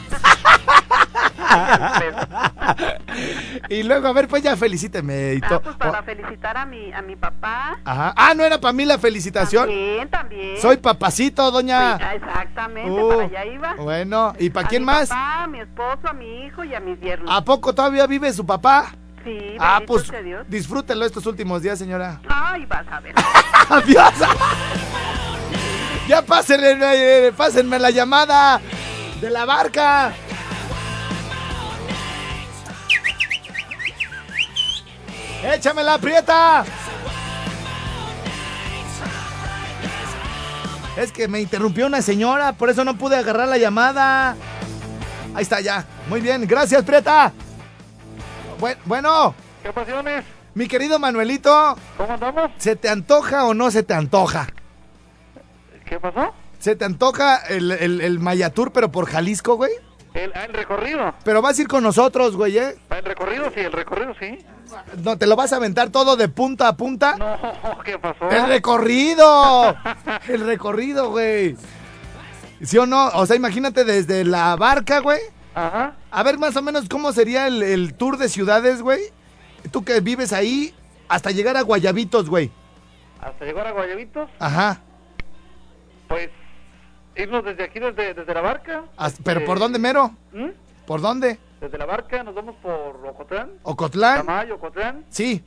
[3.69, 5.61] y luego, a ver, pues ya felicíteme y Ah, todo.
[5.61, 7.77] pues para felicitar a mi, a mi papá.
[7.85, 8.11] Ajá.
[8.17, 9.67] Ah, no era para mí la felicitación.
[9.67, 10.57] También, también.
[10.59, 11.97] Soy papacito, doña.
[11.97, 13.73] Sí, ah, exactamente, Uh, para allá iba.
[13.75, 15.09] Bueno, ¿y para quién mi más?
[15.09, 17.29] papá, a mi esposo, a mi hijo y a mis yernos.
[17.31, 18.95] ¿A poco todavía vive su papá?
[19.23, 20.45] Sí, Ah, pues Dios.
[20.49, 22.19] disfrútelo estos últimos días, señora.
[22.27, 23.13] Ay, vas a ver.
[23.69, 24.13] ¡Adiós!
[26.07, 28.59] ya pásenle, eh, pásenme la llamada
[29.21, 30.13] de la barca.
[35.43, 36.63] ¡Échame la prieta!
[40.95, 44.35] Es que me interrumpió una señora, por eso no pude agarrar la llamada.
[45.35, 45.85] Ahí está ya.
[46.07, 47.33] Muy bien, gracias, Prieta.
[48.59, 50.23] Buen- Bueno, ¿Qué pasiones?
[50.53, 52.51] mi querido Manuelito, ¿Cómo andamos?
[52.57, 54.47] ¿se te antoja o no se te antoja?
[55.93, 56.33] ¿Qué pasó?
[56.57, 59.69] ¿Se te antoja el, el, el Mayatur, pero por Jalisco, güey?
[60.15, 61.13] El, ah, el recorrido.
[61.23, 62.75] Pero vas a ir con nosotros, güey, ¿eh?
[62.89, 64.39] Ah, El recorrido, sí, el recorrido, sí.
[65.03, 67.15] No, te lo vas a aventar todo de punta a punta.
[67.17, 67.37] No,
[67.85, 68.27] ¿qué pasó?
[68.31, 69.75] ¡El recorrido!
[70.27, 71.57] El recorrido, güey.
[72.63, 73.09] ¿Sí o no?
[73.09, 75.19] O sea, imagínate desde la barca, güey.
[75.53, 75.95] Ajá.
[76.09, 78.99] A ver más o menos cómo sería el, el tour de ciudades, güey.
[79.69, 80.73] Tú que vives ahí,
[81.07, 82.49] hasta llegar a Guayabitos, güey.
[83.21, 84.81] Hasta llegar a Guayabitos, Ajá.
[86.13, 86.29] Pues
[87.15, 88.83] irnos desde aquí, desde, desde la barca.
[89.23, 90.11] ¿Pero por dónde, mero?
[90.31, 90.49] ¿Mm?
[90.85, 91.39] ¿Por dónde?
[91.59, 94.17] Desde la barca nos vamos por Ocotlán, ¿Ocotlán?
[94.25, 95.05] Tamayo, Ocotlán.
[95.09, 95.43] Sí.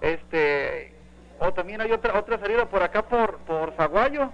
[0.00, 0.94] Este,
[1.40, 4.32] o también hay otra otra salida por acá por por Zaguayo.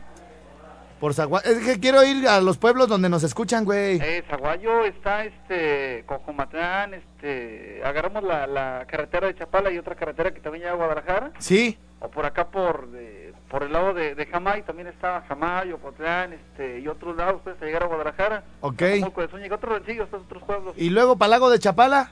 [1.01, 3.99] Por Zagua- Es que quiero ir a los pueblos donde nos escuchan, güey.
[4.01, 10.33] Eh, Zaguayo está este Cocomatlán, este, agarramos la, la carretera de Chapala y otra carretera
[10.33, 11.33] que también llega a Guadalajara.
[11.39, 11.77] Sí.
[12.01, 13.24] o por acá por de-
[13.55, 17.55] por el lado de, de Jamay también está Jamay, Ocotlán, este y otros lados pues
[17.55, 18.79] hasta llegar a Guadalajara Ok.
[18.81, 19.81] De Zúñiga, otros
[20.13, 22.11] otros pueblos Y luego para Lago de Chapala.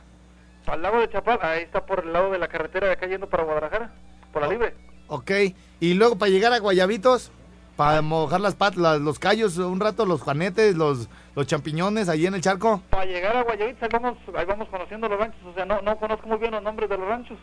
[0.69, 3.29] al lago de Chapal ahí está por el lado de la carretera de acá yendo
[3.29, 3.91] para Guadalajara
[4.33, 4.77] por la libre
[5.09, 5.33] Ok.
[5.81, 7.33] Y luego para llegar a Guayabitos.
[7.75, 12.35] Para mojar las patas, los callos un rato, los juanetes, los, los champiñones ahí en
[12.35, 12.81] el charco.
[12.89, 15.97] para llegar a Guayabitos ahí vamos ahí vamos conociendo los ranchos o sea no no
[15.97, 17.39] conozco muy bien los nombres de los ranchos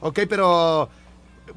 [0.00, 0.88] Ok, pero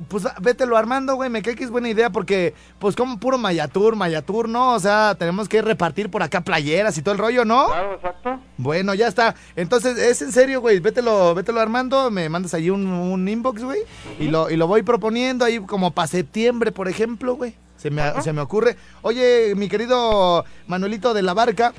[0.10, 3.96] pues vételo armando, güey, me cae que es buena idea porque pues como puro Mayatur,
[3.96, 4.74] Mayatur, ¿no?
[4.74, 7.68] O sea, tenemos que repartir por acá playeras y todo el rollo, ¿no?
[7.68, 9.36] claro exacto Bueno, ya está.
[9.56, 13.82] Entonces, es en serio, güey, vételo, vételo armando, me mandas ahí un, un inbox, güey,
[14.20, 17.56] y lo, y lo voy proponiendo ahí como para septiembre, por ejemplo, güey.
[17.78, 18.76] Se me, se me ocurre.
[19.04, 21.74] Oye, mi querido Manuelito de la Barca,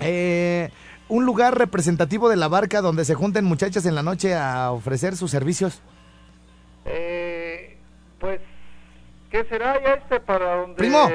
[0.00, 0.70] eh,
[1.08, 5.16] un lugar representativo de la Barca donde se junten muchachas en la noche a ofrecer
[5.16, 5.80] sus servicios.
[6.84, 7.78] Eh,
[8.18, 8.40] pues
[9.30, 11.08] qué será ya este para donde Primo,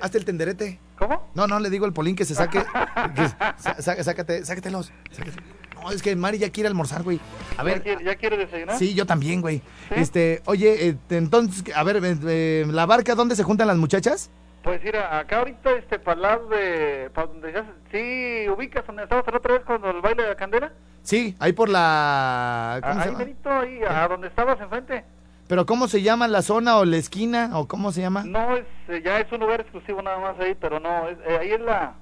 [0.00, 0.78] hazte el tenderete.
[0.98, 2.58] cómo No, no, le digo al Polín que se saque.
[3.16, 4.92] que sa- sa- sácate, sácatelos.
[5.10, 5.36] sácate.
[5.82, 7.20] No, es que Mari ya quiere almorzar, güey.
[7.52, 8.78] A ¿Ya ver, quiere, ya quiere desayunar?
[8.78, 9.58] sí, yo también, güey.
[9.90, 9.94] ¿Sí?
[9.96, 14.30] Este, oye, eh, entonces, a ver, eh, eh, ¿la barca dónde se juntan las muchachas?
[14.64, 17.10] Pues mira, acá ahorita, este, para el lado de...
[17.14, 17.62] Para donde ya...
[17.62, 20.72] se- Sí, ubicas donde estabas la otra vez con el baile de la candela.
[21.02, 22.80] Sí, ahí por la...
[22.82, 23.18] ¿Cómo Ah, se ahí, llama?
[23.18, 25.04] Benito, ahí, a donde estabas enfrente.
[25.46, 28.24] ¿Pero cómo se llama la zona o la esquina o cómo se llama?
[28.24, 31.38] No, es, eh, ya es un lugar exclusivo nada más ahí, pero no, es, eh,
[31.38, 31.92] ahí es la,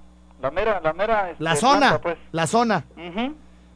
[0.40, 2.18] la mera, la mera, este, La zona, planta, pues.
[2.30, 2.84] la zona.
[2.96, 3.34] Ujú.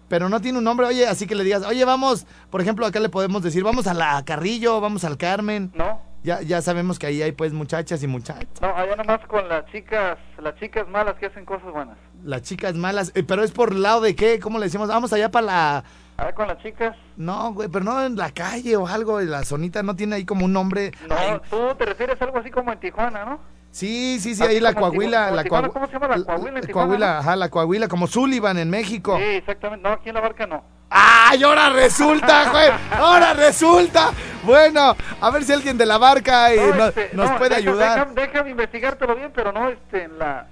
[0.09, 3.01] Pero no tiene un nombre, oye, así que le digas, oye, vamos, por ejemplo, acá
[3.01, 5.73] le podemos decir, vamos a la Carrillo, vamos al Carmen.
[5.75, 8.61] No, Ya, ya sabemos que ahí hay pues muchachas y muchachos.
[8.61, 11.97] no, allá nomás con las chicas, las chicas malas que hacen cosas buenas.
[12.25, 14.89] Las chicas malas, eh, pero es por el lado de qué, ¿cómo le decimos?
[14.89, 15.85] Vamos allá para la...
[16.17, 19.45] Allá con las chicas, No, güey, pero no en la calle o algo, en la
[19.45, 20.91] zonita no tiene ahí como un nombre.
[21.09, 23.39] no, Ay, tú te refieres a algo así como en Tijuana, ¿no?
[23.77, 26.59] Sí, sí, sí, Así ahí la Coahuila, la Tijuana, Coahu- ¿cómo se llama la Coahuila
[26.61, 27.19] en Tijuana, Coahuila, no?
[27.21, 29.17] ajá, la Coahuila, como Sullivan en México.
[29.19, 30.65] Sí, exactamente, no, aquí en la barca no.
[30.89, 32.69] ¡Ay, ahora resulta, güey!
[32.93, 34.11] ¡Ahora resulta!
[34.45, 37.57] Bueno, a ver si alguien de la barca eh, No, no- este, nos no, puede
[37.57, 37.99] deja- ayudar.
[38.09, 40.47] Déjame, déjame investigártelo bien, pero no, este, en la...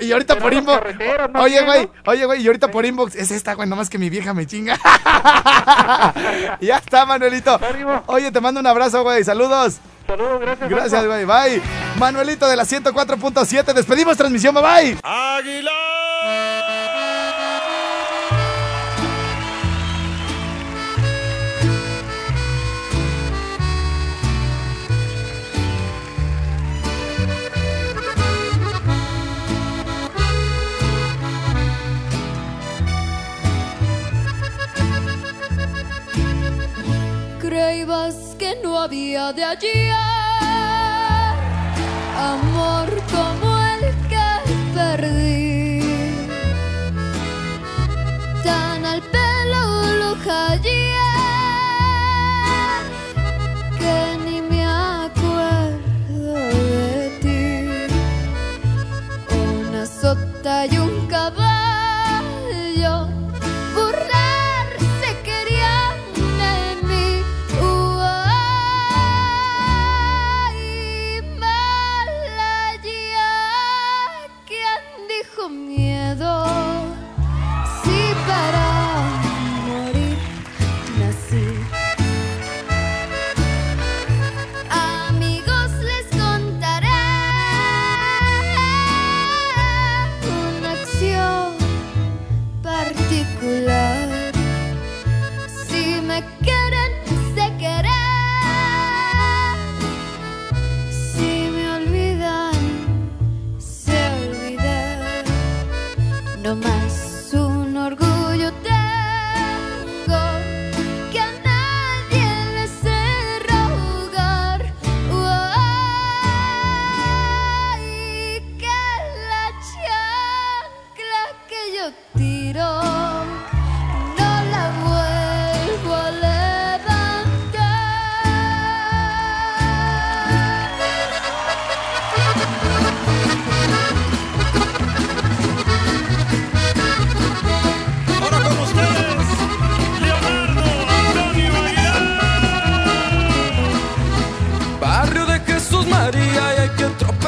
[0.00, 0.82] Y ahorita por inbox.
[1.32, 1.42] ¿no?
[1.42, 4.08] Oye, ¿Sí, güey, oye, güey, y ahorita por inbox es esta, güey, nomás que mi
[4.08, 4.78] vieja me chinga.
[6.60, 7.58] ya está, Manuelito.
[8.06, 9.22] Oye, te mando un abrazo, güey.
[9.24, 9.78] Saludos.
[10.06, 10.70] Saludos, gracias.
[10.70, 11.24] Gracias, güey.
[11.24, 11.62] Bye.
[11.98, 13.72] Manuelito de la 104.7.
[13.74, 14.54] Despedimos transmisión.
[14.54, 14.98] Bye bye.
[37.46, 39.94] Creías que no había de ayer
[42.18, 44.28] amor como el que
[44.74, 45.80] perdí.
[48.42, 49.64] Tan al pelo
[50.00, 50.95] lo hallé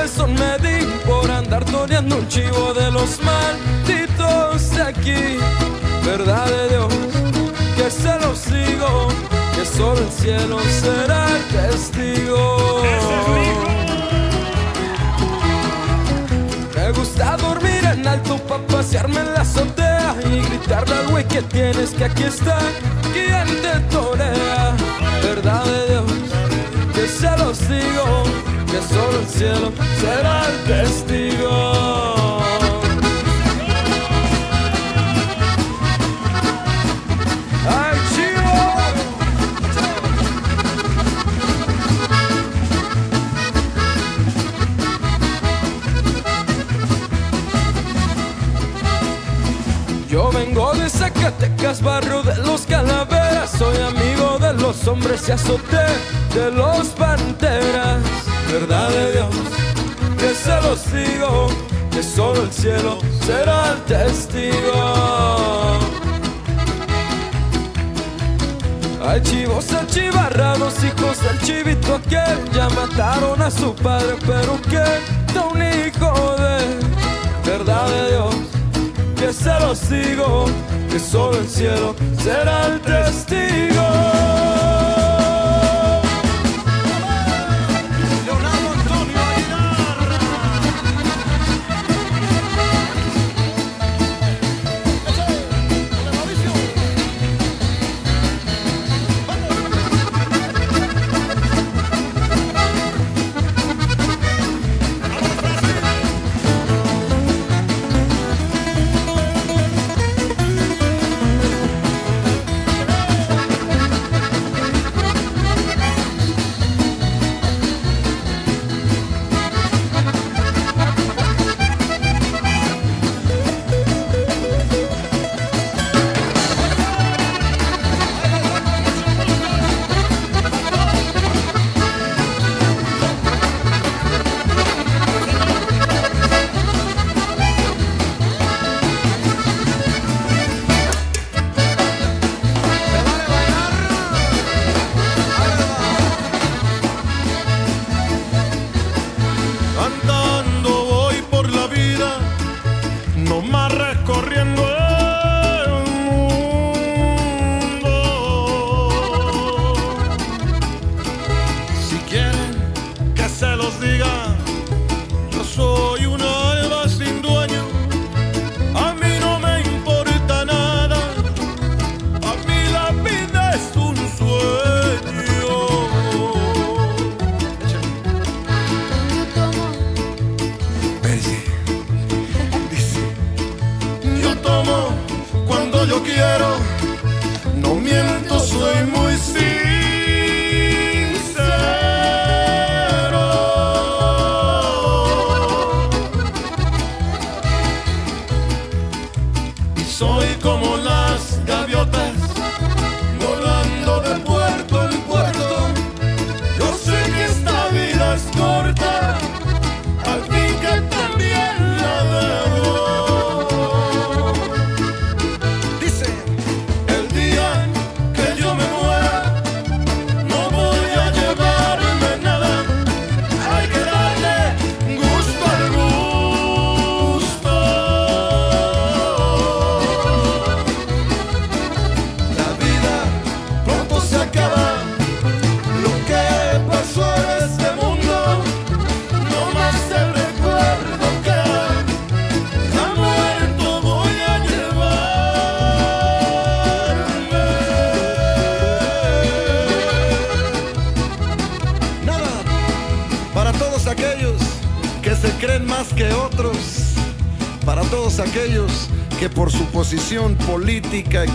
[0.09, 5.39] tropezón me di por andar toreando un chivo de los malditos de aquí.
[6.05, 6.95] Verdad de Dios,
[7.77, 9.09] que se los digo,
[9.55, 12.83] que solo el cielo será el testigo.
[16.75, 21.43] Me gusta dormir en alto pa' pasearme en la azotea y gritarle al güey que
[21.43, 22.59] tienes que aquí está
[23.13, 24.75] quien te torea.
[25.23, 26.13] Verdad de Dios,
[26.95, 28.25] que se los digo,
[28.71, 32.41] que solo el cielo será el testigo.
[37.67, 37.99] ¡Ay!
[50.09, 53.51] Yo vengo de Zacatecas, barrio de los calaveras.
[53.51, 55.87] Soy amigo de los hombres y azoté
[56.35, 58.28] de los panteras.
[58.53, 59.35] Verdad de Dios,
[60.19, 61.49] que se los digo,
[61.91, 65.79] que solo el cielo será el testigo.
[69.07, 72.51] Hay chivos achivarrados, hijos del chivito aquel.
[72.53, 74.85] Ya mataron a su padre, pero que
[75.35, 78.35] da un hijo de verdad de Dios
[79.19, 80.47] que se los digo,
[80.91, 83.78] que solo el cielo será el testigo.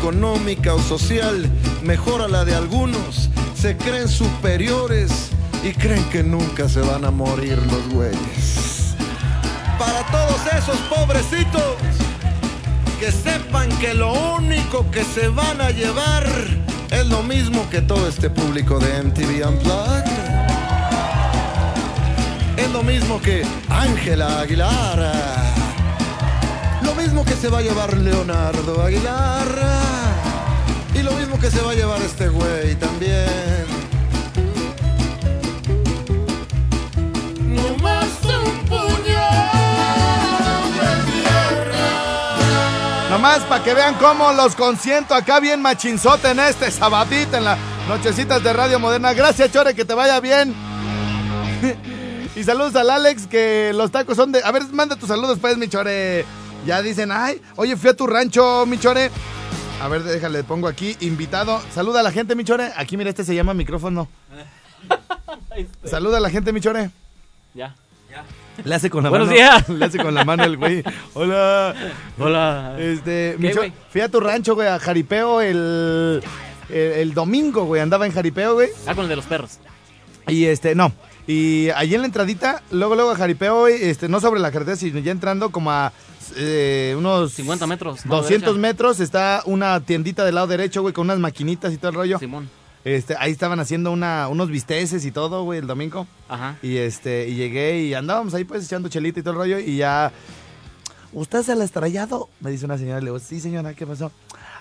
[0.04, 1.49] Económica o social
[1.82, 5.30] mejora la de algunos, se creen superiores
[5.64, 8.95] y creen que nunca se van a morir los güeyes.
[9.80, 11.78] Para todos esos pobrecitos
[12.99, 16.28] que sepan que lo único que se van a llevar
[16.91, 20.12] es lo mismo que todo este público de MTV Unplugged.
[22.58, 25.14] Es lo mismo que Ángela Aguilar.
[26.84, 29.82] Lo mismo que se va a llevar Leonardo Aguilar.
[31.44, 33.66] Que se va a llevar este güey también.
[37.38, 39.02] No más un puñado
[40.72, 43.10] de tierra.
[43.10, 47.60] Nomás para que vean cómo los consiento acá bien machinzote en este sabadito en las
[47.89, 49.12] nochecitas de Radio Moderna.
[49.12, 50.56] Gracias, Chore, que te vaya bien.
[52.38, 54.41] y saludos al Alex, que los tacos son de...
[54.46, 56.26] A ver, manda tus saludos pues, mi Chore.
[56.66, 59.12] Ya dicen, ay, oye, fui a tu rancho, mi Chore.
[59.84, 61.61] A ver, déjale, pongo aquí, invitado.
[61.73, 62.71] Saluda a la gente, mi Chore.
[62.77, 64.07] Aquí, mira, este se llama micrófono.
[65.84, 66.89] Saluda a la gente, mi Chore.
[67.53, 67.75] Ya.
[68.63, 69.38] Le hace con la Buenos mano.
[69.38, 69.67] días.
[69.69, 70.84] Le hace con la mano el güey.
[71.15, 71.75] Hola.
[72.17, 72.75] Hola.
[72.79, 73.73] Este, ¿Qué, Micho- güey?
[73.89, 76.23] fui a tu rancho, güey, a Jaripeo el,
[76.69, 77.81] el, el domingo, güey.
[77.81, 78.69] Andaba en Jaripeo, güey.
[78.88, 79.57] Ah, con el de los perros.
[80.27, 80.93] Y este, no.
[81.27, 84.77] Y allí en la entradita, luego, luego a Jaripeo, güey, este, no sobre la carretera,
[84.77, 85.91] sino ya entrando como a
[86.36, 88.05] eh, unos 50 metros.
[88.05, 88.61] mano 200 derecha.
[88.61, 92.19] metros, está una tiendita del lado derecho, güey, con unas maquinitas y todo el rollo.
[92.19, 92.49] Simón.
[92.86, 96.05] Este, ahí estaban haciendo una, unos bisteces y todo, güey, el domingo.
[96.28, 96.57] Ajá.
[96.61, 99.78] Y este, y llegué y andábamos ahí pues echando chelita y todo el rollo y
[99.78, 100.11] ya.
[101.13, 102.28] ¿Usted se ha estrellado?
[102.39, 104.11] Me dice una señora, le digo, sí señora, ¿qué pasó?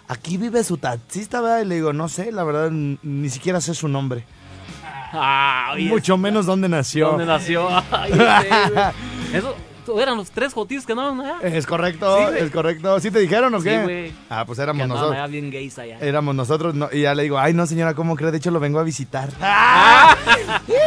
[0.07, 1.63] Aquí vive su taxista, ¿verdad?
[1.63, 4.25] Y le digo, no sé, la verdad, ni siquiera sé su nombre.
[5.15, 7.09] Ah, Mucho menos dónde nació.
[7.09, 7.69] ¿Dónde nació?
[7.91, 8.13] Ay.
[9.33, 9.55] Eso,
[10.01, 11.39] Eran los tres jotillos que andaban allá.
[11.43, 13.01] Es correcto, Sí, es correcto.
[13.01, 13.83] ¿Sí te dijeron o Sí, qué?
[13.83, 14.13] güey.
[14.31, 15.13] Ah, pues éramos nosotros.
[15.13, 15.99] allá bien gays allá.
[16.01, 18.31] Éramos nosotros, no, y ya le digo, ay no señora, ¿cómo cree?
[18.31, 19.31] De hecho lo vengo a visitar.
[19.41, 20.17] Ah,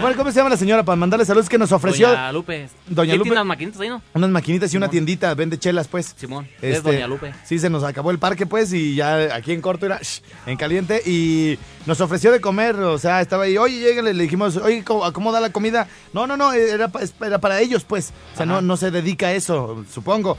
[0.00, 0.82] bueno, ¿cómo se llama la señora?
[0.84, 2.68] Para mandarle saludos que nos ofreció Doña Lupe.
[2.86, 3.28] Doña ¿Qué Lupe.
[3.28, 4.02] tiene unas maquinitas ahí, no?
[4.14, 6.14] unas maquinitas y una tiendita, vende chelas pues.
[6.16, 6.48] Simón.
[6.60, 7.32] Es Este, Doña Lupe.
[7.44, 10.56] Sí, se nos acabó el parque, pues, y ya aquí en corto era shh, en
[10.56, 11.02] caliente.
[11.06, 15.12] Y nos ofreció de comer, o sea, estaba ahí, oye, llegale, le dijimos, oye, ¿cómo,
[15.12, 15.88] cómo da la comida?
[16.12, 16.90] No, no, no, era,
[17.20, 18.12] era para ellos, pues.
[18.34, 20.36] O sea, no, no se dedica a eso, supongo.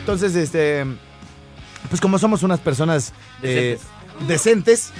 [0.00, 0.84] Entonces, este,
[1.88, 3.78] pues como somos unas personas eh,
[4.26, 4.92] decentes.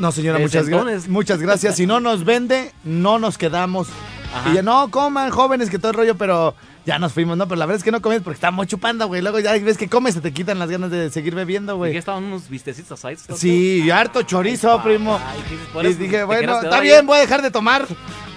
[0.00, 1.76] No, señora, muchas, gra- muchas gracias.
[1.76, 3.88] Si no nos vende, no nos quedamos.
[4.34, 4.50] Ajá.
[4.50, 6.54] Y ya, no, coman, jóvenes, que todo el rollo, pero
[6.86, 7.46] ya nos fuimos, ¿no?
[7.46, 9.20] Pero la verdad es que no comes porque estamos chupando, güey.
[9.22, 11.78] Luego ya ves que comes, se te quitan las ganas de seguir bebiendo, ¿Y qué
[11.78, 11.96] güey.
[11.96, 13.16] estaban unos vistecitos ahí?
[13.36, 15.16] Sí, y harto chorizo, primo.
[15.22, 15.68] Ay, ¿qué dices?
[15.72, 17.86] Por Y dije, bueno, está bien, voy a dejar de tomar.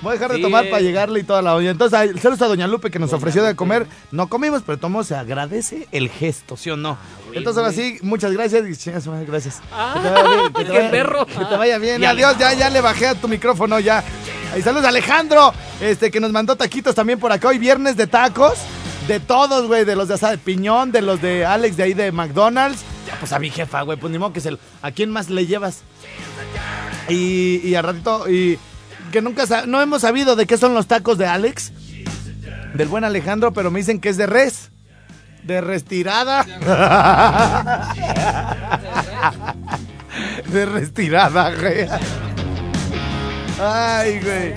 [0.04, 0.42] Voy a dejar de Sí.
[0.44, 1.72] tomar para llegarle y toda la olla.
[1.72, 3.88] Entonces, saludos a Doña Lupe que nos ofreció de comer.
[4.12, 6.98] No comimos, pero tomó, se agradece el gesto, ¿sí o no?
[7.34, 8.64] Entonces, ahora sí, muchas gracias.
[8.64, 9.62] y gracias.
[9.72, 11.26] Ah, Que te vaya bien, que te vaya- perro.
[11.26, 12.04] Que te vaya bien.
[12.06, 14.04] Adiós, ya, ya le bajé a tu micrófono, ya.
[14.58, 17.48] Y saludos a Alejandro, este, que nos mandó taquitos también por acá.
[17.48, 18.54] Hoy viernes de tacos.
[19.08, 21.94] De todos, güey, de los de asada de piñón, de los de Alex de ahí
[21.94, 22.84] de McDonald's.
[23.12, 24.58] Ah, Pues a mi jefa, güey, pues ni modo que se...
[24.82, 25.82] ¿A quién más le llevas?
[27.10, 28.58] Y, y al ratito, y
[29.14, 31.72] que nunca no hemos sabido de qué son los tacos de Alex,
[32.74, 34.72] del buen Alejandro, pero me dicen que es de res,
[35.44, 36.44] de restirada.
[40.48, 41.88] de restirada, güey.
[43.62, 44.56] Ay, güey.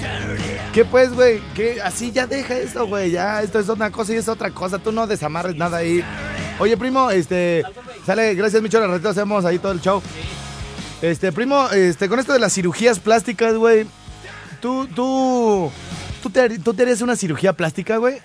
[0.72, 1.42] ¿Qué pues, güey?
[1.54, 1.82] ¿Qué?
[1.82, 3.10] Así ya deja esto, güey.
[3.10, 4.78] Ya, esto es una cosa y es otra cosa.
[4.78, 6.02] Tú no desamarres nada ahí.
[6.58, 7.62] Oye, primo, este.
[8.06, 8.82] Sale, gracias, Micho.
[8.82, 10.02] Al ratito hacemos ahí todo el show.
[11.02, 13.86] Este, primo, este, con esto de las cirugías plásticas, güey.
[14.66, 15.70] Tú, tú.
[16.20, 18.18] ¿Tú te, ¿Tú te harías una cirugía plástica, güey?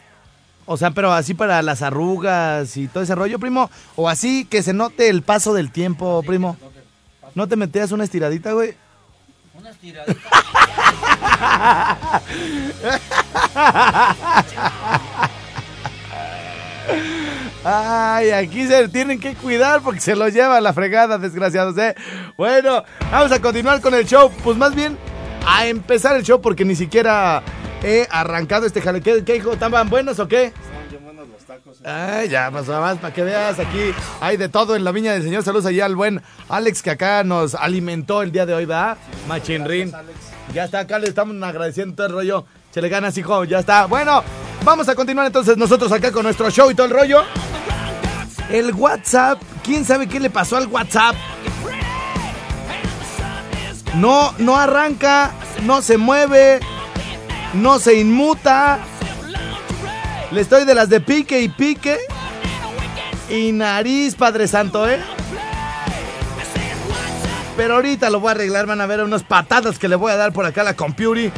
[0.65, 3.69] O sea, pero así para las arrugas y todo ese rollo, primo.
[3.95, 6.57] O así que se note el paso del tiempo, primo.
[7.35, 8.73] ¿No te metías una estiradita, güey?
[17.63, 21.93] Ay, aquí se tienen que cuidar porque se lo lleva la fregada, desgraciados, ¿eh?
[22.35, 24.31] Bueno, vamos a continuar con el show.
[24.43, 24.97] Pues más bien
[25.45, 27.43] a empezar el show porque ni siquiera
[27.83, 29.01] he arrancado este jale.
[29.01, 29.53] ¿Qué, qué hijo?
[29.53, 30.53] ¿Estaban buenos o qué?
[31.83, 33.93] Ay, ya, más más para que veas aquí.
[34.19, 35.43] Hay de todo en la viña del señor.
[35.43, 38.97] Saludos allá al buen Alex que acá nos alimentó el día de hoy, ¿verdad?
[39.27, 39.91] Machinrin.
[40.53, 42.45] Ya está, acá le estamos agradeciendo todo el rollo.
[42.71, 43.85] Se le ganas, hijo, ya está.
[43.85, 44.23] Bueno,
[44.63, 47.23] vamos a continuar entonces nosotros acá con nuestro show y todo el rollo.
[48.49, 51.15] El WhatsApp, ¿quién sabe qué le pasó al WhatsApp?
[53.95, 55.31] No, no arranca,
[55.63, 56.59] no se mueve,
[57.53, 58.79] no se inmuta.
[60.31, 61.97] Le estoy de las de pique y pique.
[63.29, 64.99] Y nariz, Padre Santo, ¿eh?
[67.57, 70.15] Pero ahorita lo voy a arreglar, van a ver unas patadas que le voy a
[70.15, 71.31] dar por acá a la computer.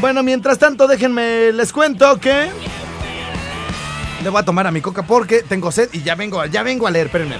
[0.00, 2.48] Bueno, mientras tanto, déjenme, les cuento que...
[4.22, 6.86] Le voy a tomar a mi coca porque tengo sed y ya vengo, ya vengo
[6.86, 7.36] a leer, espérenme.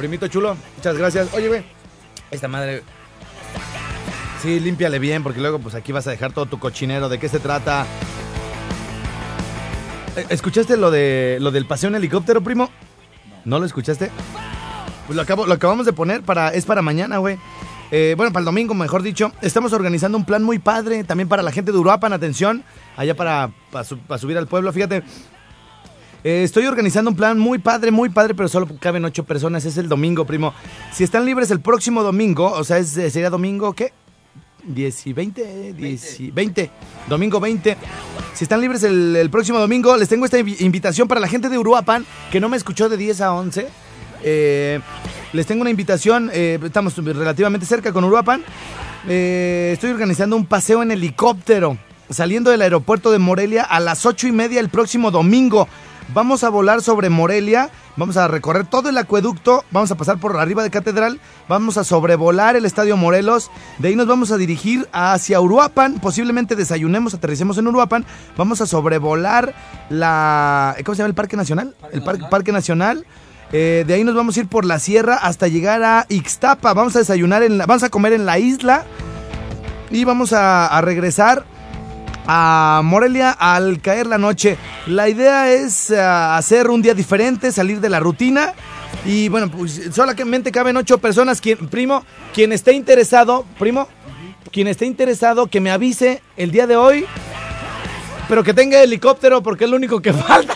[0.00, 1.28] Primito chulo, muchas gracias.
[1.34, 1.62] Oye, güey,
[2.30, 2.82] esta madre...
[4.40, 7.10] Sí, límpiale bien porque luego pues aquí vas a dejar todo tu cochinero.
[7.10, 7.84] ¿De qué se trata?
[10.16, 12.70] Eh, ¿Escuchaste lo de lo del paseo en helicóptero, primo?
[13.44, 14.10] ¿No lo escuchaste?
[15.06, 17.36] Pues lo, acabo, lo acabamos de poner para es para mañana, güey.
[17.90, 19.32] Eh, bueno, para el domingo, mejor dicho.
[19.42, 22.64] Estamos organizando un plan muy padre también para la gente de Uruapan, atención,
[22.96, 24.72] allá para, para, su- para subir al pueblo.
[24.72, 25.02] Fíjate,
[26.24, 29.64] eh, estoy organizando un plan muy padre, muy padre, pero solo caben ocho personas.
[29.64, 30.52] Es el domingo, primo.
[30.92, 33.92] Si están libres el próximo domingo, o sea, es, eh, sería domingo, ¿qué?
[34.64, 36.70] 10 y 20, 10 y 20,
[37.08, 37.76] domingo 20.
[38.34, 41.56] Si están libres el, próximo domingo, les tengo esta invi- invitación para la gente de
[41.56, 43.68] Uruapan, que no me escuchó de 10 a 11.
[44.22, 44.80] Eh,
[45.32, 48.42] les tengo una invitación, eh, estamos relativamente cerca con Uruapan.
[49.08, 51.78] Estoy organizando un paseo en helicóptero,
[52.10, 55.68] saliendo del aeropuerto de Morelia a las 8 y media el próximo domingo.
[56.12, 60.36] Vamos a volar sobre Morelia, vamos a recorrer todo el acueducto, vamos a pasar por
[60.38, 63.48] arriba de Catedral, vamos a sobrevolar el Estadio Morelos,
[63.78, 68.04] de ahí nos vamos a dirigir hacia Uruapan, posiblemente desayunemos, aterricemos en Uruapan,
[68.36, 69.54] vamos a sobrevolar
[69.88, 70.74] la...
[70.84, 71.76] ¿Cómo se llama el Parque Nacional?
[71.92, 73.06] el Parque, Parque Nacional.
[73.52, 76.96] Eh, de ahí nos vamos a ir por la sierra hasta llegar a Ixtapa, vamos
[76.96, 78.84] a desayunar, en la- vamos a comer en la isla
[79.90, 81.44] y vamos a, a regresar
[82.26, 84.56] a Morelia al caer la noche.
[84.86, 88.54] La idea es eh, hacer un día diferente, salir de la rutina.
[89.04, 91.40] Y bueno, pues solamente caben ocho personas.
[91.40, 92.04] Quien, primo,
[92.34, 93.88] quien esté interesado, primo,
[94.52, 97.06] quien esté interesado, que me avise el día de hoy,
[98.28, 100.54] pero que tenga helicóptero porque es lo único que falta.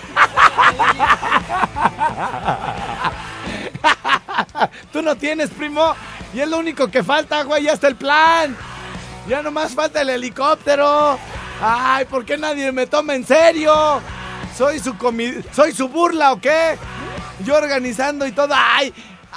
[4.92, 5.94] Tú no tienes, primo,
[6.32, 8.56] y es lo único que falta, güey, ya está el plan.
[9.28, 11.18] Ya nomás falta el helicóptero.
[11.60, 14.00] Ay, ¿por qué nadie me toma en serio?
[14.56, 14.94] Soy su
[15.52, 16.76] soy su burla o qué?
[17.44, 18.54] Yo organizando y todo.
[18.56, 18.92] Ay,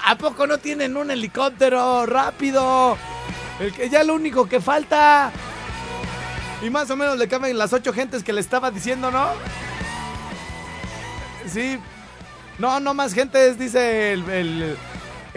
[0.06, 2.98] ¿a poco no tienen un helicóptero rápido?
[3.60, 5.32] El que ya lo único que falta.
[6.62, 9.30] Y más o menos le caben las ocho gentes que le estaba diciendo, ¿no?
[11.52, 11.80] Sí.
[12.58, 14.78] No, no más gentes, dice el,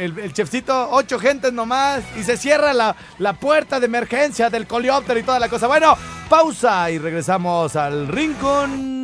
[0.01, 0.91] el, chefcito.
[0.91, 2.03] Ocho gentes nomás.
[2.17, 5.67] Y se cierra la, la puerta de emergencia del coleóptero y toda la cosa.
[5.67, 5.97] Bueno,
[6.29, 9.01] pausa y regresamos al rincón.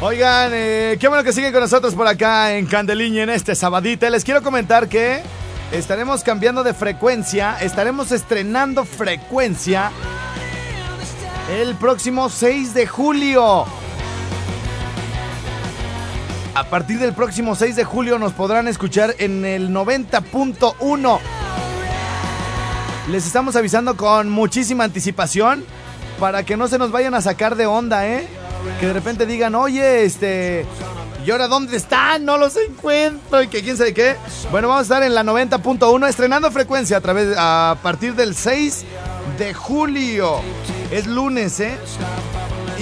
[0.00, 4.10] Oigan, eh, qué bueno que siguen con nosotros por acá en Candeliña en este sabadita.
[4.10, 5.22] Les quiero comentar que
[5.70, 7.56] estaremos cambiando de frecuencia.
[7.60, 9.92] Estaremos estrenando frecuencia
[11.50, 13.81] el próximo 6 de julio.
[16.54, 21.18] A partir del próximo 6 de julio nos podrán escuchar en el 90.1.
[23.08, 25.64] Les estamos avisando con muchísima anticipación
[26.20, 28.28] para que no se nos vayan a sacar de onda, ¿eh?
[28.80, 30.66] Que de repente digan, oye, este...
[31.24, 32.26] ¿Y ahora dónde están?
[32.26, 33.42] No los encuentro.
[33.42, 34.16] Y que quién sabe qué.
[34.50, 38.84] Bueno, vamos a estar en la 90.1 estrenando frecuencia a través a partir del 6
[39.38, 40.40] de julio.
[40.90, 41.78] Es lunes, ¿eh?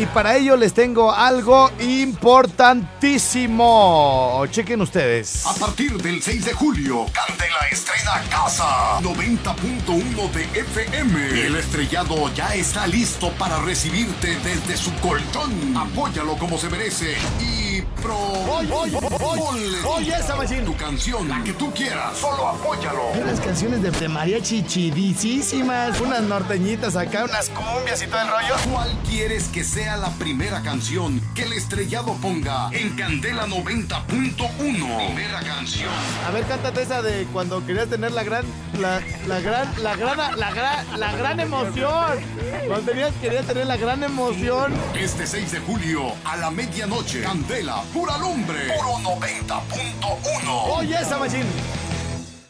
[0.01, 4.43] Y para ello les tengo algo importantísimo.
[4.51, 5.45] Chequen ustedes.
[5.45, 11.47] A partir del 6 de julio, Candela estrena casa 90.1 de FM.
[11.47, 15.77] El estrellado ya está listo para recibirte desde su colchón.
[15.77, 17.70] Apóyalo como se merece y
[18.03, 18.17] pro.
[18.19, 18.69] Oye,
[18.99, 20.65] Ponle oye esa machín.
[20.65, 22.17] tu canción, la que tú quieras.
[22.19, 23.11] Solo apóyalo.
[23.23, 28.55] Unas canciones de, de mariachi chidísimas, unas norteñitas acá, unas cumbias y todo el rollo.
[28.73, 34.97] ¿Cuál quieres que sea la primera canción que el estrellado ponga en Candela 90.1?
[35.07, 35.91] Primera canción.
[36.27, 38.45] A ver, cántate esa de cuando querías tener la gran,
[38.79, 42.19] la, la gran, la gran, la gran, la gran emoción.
[42.67, 44.73] Cuando tenías, querías tener la gran emoción.
[44.95, 50.79] Este 6 de julio a la medianoche, Candela, pura lumbre, puro 90.1.
[50.79, 51.45] Oye esa machín.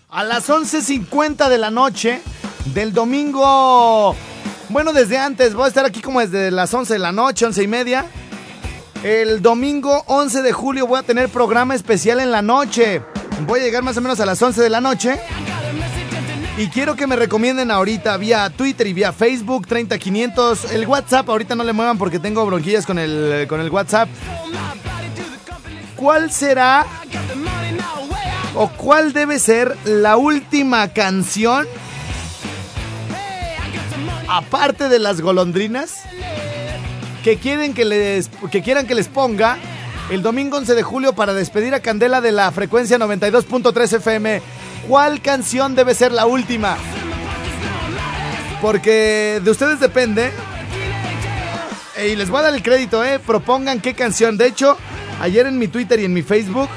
[0.09, 2.21] A las 11.50 de la noche
[2.67, 4.15] del domingo.
[4.69, 7.63] Bueno, desde antes, voy a estar aquí como desde las 11 de la noche, 11
[7.63, 8.07] y media.
[9.03, 13.03] El domingo 11 de julio voy a tener programa especial en la noche.
[13.47, 15.21] Voy a llegar más o menos a las 11 de la noche.
[16.59, 20.73] Y quiero que me recomienden ahorita vía Twitter y vía Facebook 30500.
[20.73, 24.09] El WhatsApp, ahorita no le muevan porque tengo bronquillas con el, con el WhatsApp.
[26.01, 26.87] ¿Cuál será
[28.55, 31.67] o cuál debe ser la última canción
[34.27, 35.97] aparte de las golondrinas
[37.23, 39.59] que quieren que les que quieran que les ponga
[40.11, 44.41] el domingo 11 de julio para despedir a Candela de la frecuencia 92.3 FM.
[44.89, 46.79] ¿Cuál canción debe ser la última?
[48.63, 50.33] Porque de ustedes depende.
[52.03, 53.19] Y les voy a dar el crédito, ¿eh?
[53.19, 54.39] Propongan qué canción.
[54.39, 54.79] De hecho,
[55.21, 56.69] ayer en mi Twitter y en mi Facebook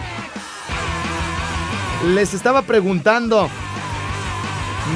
[2.14, 3.50] les estaba preguntando.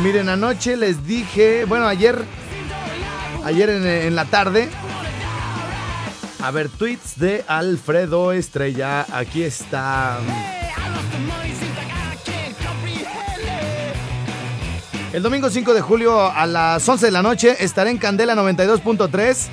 [0.03, 2.23] Miren, anoche les dije, bueno, ayer,
[3.45, 4.69] ayer en, la tarde,
[6.43, 10.19] a ver, tweets de Alfredo Estrella, aquí está.
[15.13, 19.47] El domingo 5 de julio a las 11 de la noche estaré en Candela 92.3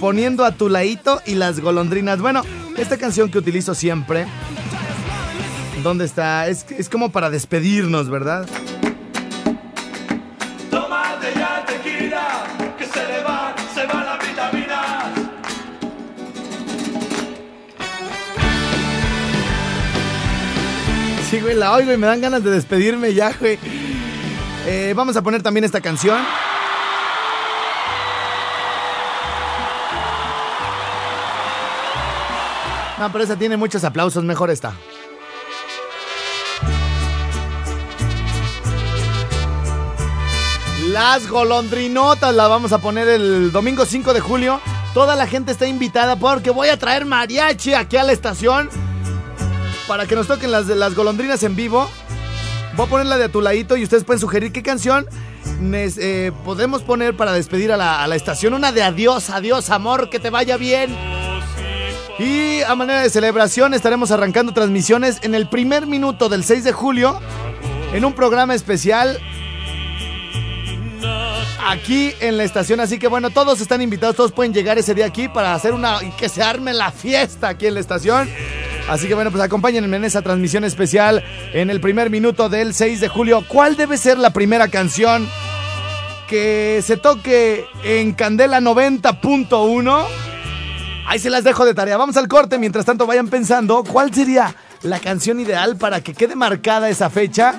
[0.00, 2.20] poniendo a tu laito y las golondrinas.
[2.20, 2.42] Bueno,
[2.78, 4.26] esta canción que utilizo siempre.
[5.82, 6.48] ¿Dónde está?
[6.48, 8.46] Es, es como para despedirnos, ¿verdad?
[10.70, 12.44] Tómate ya tequila,
[12.78, 15.12] que se le va, se va la vitamina.
[21.30, 23.58] Sí, güey, la oigo y me dan ganas de despedirme ya, güey.
[24.66, 26.18] Eh, vamos a poner también esta canción.
[32.98, 34.74] No, pero esa tiene muchos aplausos, mejor esta.
[40.88, 44.60] Las golondrinotas las vamos a poner el domingo 5 de julio.
[44.94, 48.68] Toda la gente está invitada porque voy a traer mariachi aquí a la estación
[49.86, 51.88] para que nos toquen las, las golondrinas en vivo.
[52.74, 55.06] Voy a ponerla de a tu ladito y ustedes pueden sugerir qué canción
[55.72, 58.54] eh, podemos poner para despedir la, a la estación.
[58.54, 61.17] Una de adiós, adiós, amor, que te vaya bien.
[62.18, 66.72] Y a manera de celebración estaremos arrancando transmisiones en el primer minuto del 6 de
[66.72, 67.20] julio
[67.92, 69.20] en un programa especial
[71.68, 72.80] aquí en la estación.
[72.80, 76.02] Así que bueno, todos están invitados, todos pueden llegar ese día aquí para hacer una
[76.02, 78.28] y que se arme la fiesta aquí en la estación.
[78.88, 83.00] Así que bueno, pues acompáñenme en esa transmisión especial en el primer minuto del 6
[83.00, 83.44] de julio.
[83.46, 85.28] ¿Cuál debe ser la primera canción
[86.26, 90.27] que se toque en Candela 90.1?
[91.08, 91.96] Ahí se las dejo de tarea.
[91.96, 92.58] Vamos al corte.
[92.58, 97.58] Mientras tanto, vayan pensando cuál sería la canción ideal para que quede marcada esa fecha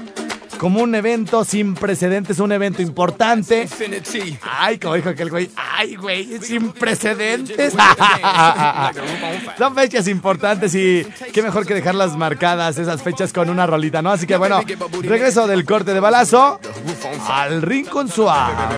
[0.60, 3.68] como un evento sin precedentes, un evento importante.
[4.44, 5.50] Ay, como dijo aquel güey.
[5.56, 7.74] Ay, güey, sin precedentes.
[9.58, 14.12] Son fechas importantes y qué mejor que dejarlas marcadas esas fechas con una rolita, ¿no?
[14.12, 14.62] Así que bueno,
[15.02, 16.60] regreso del corte de balazo
[17.28, 18.78] al Rincón Suave.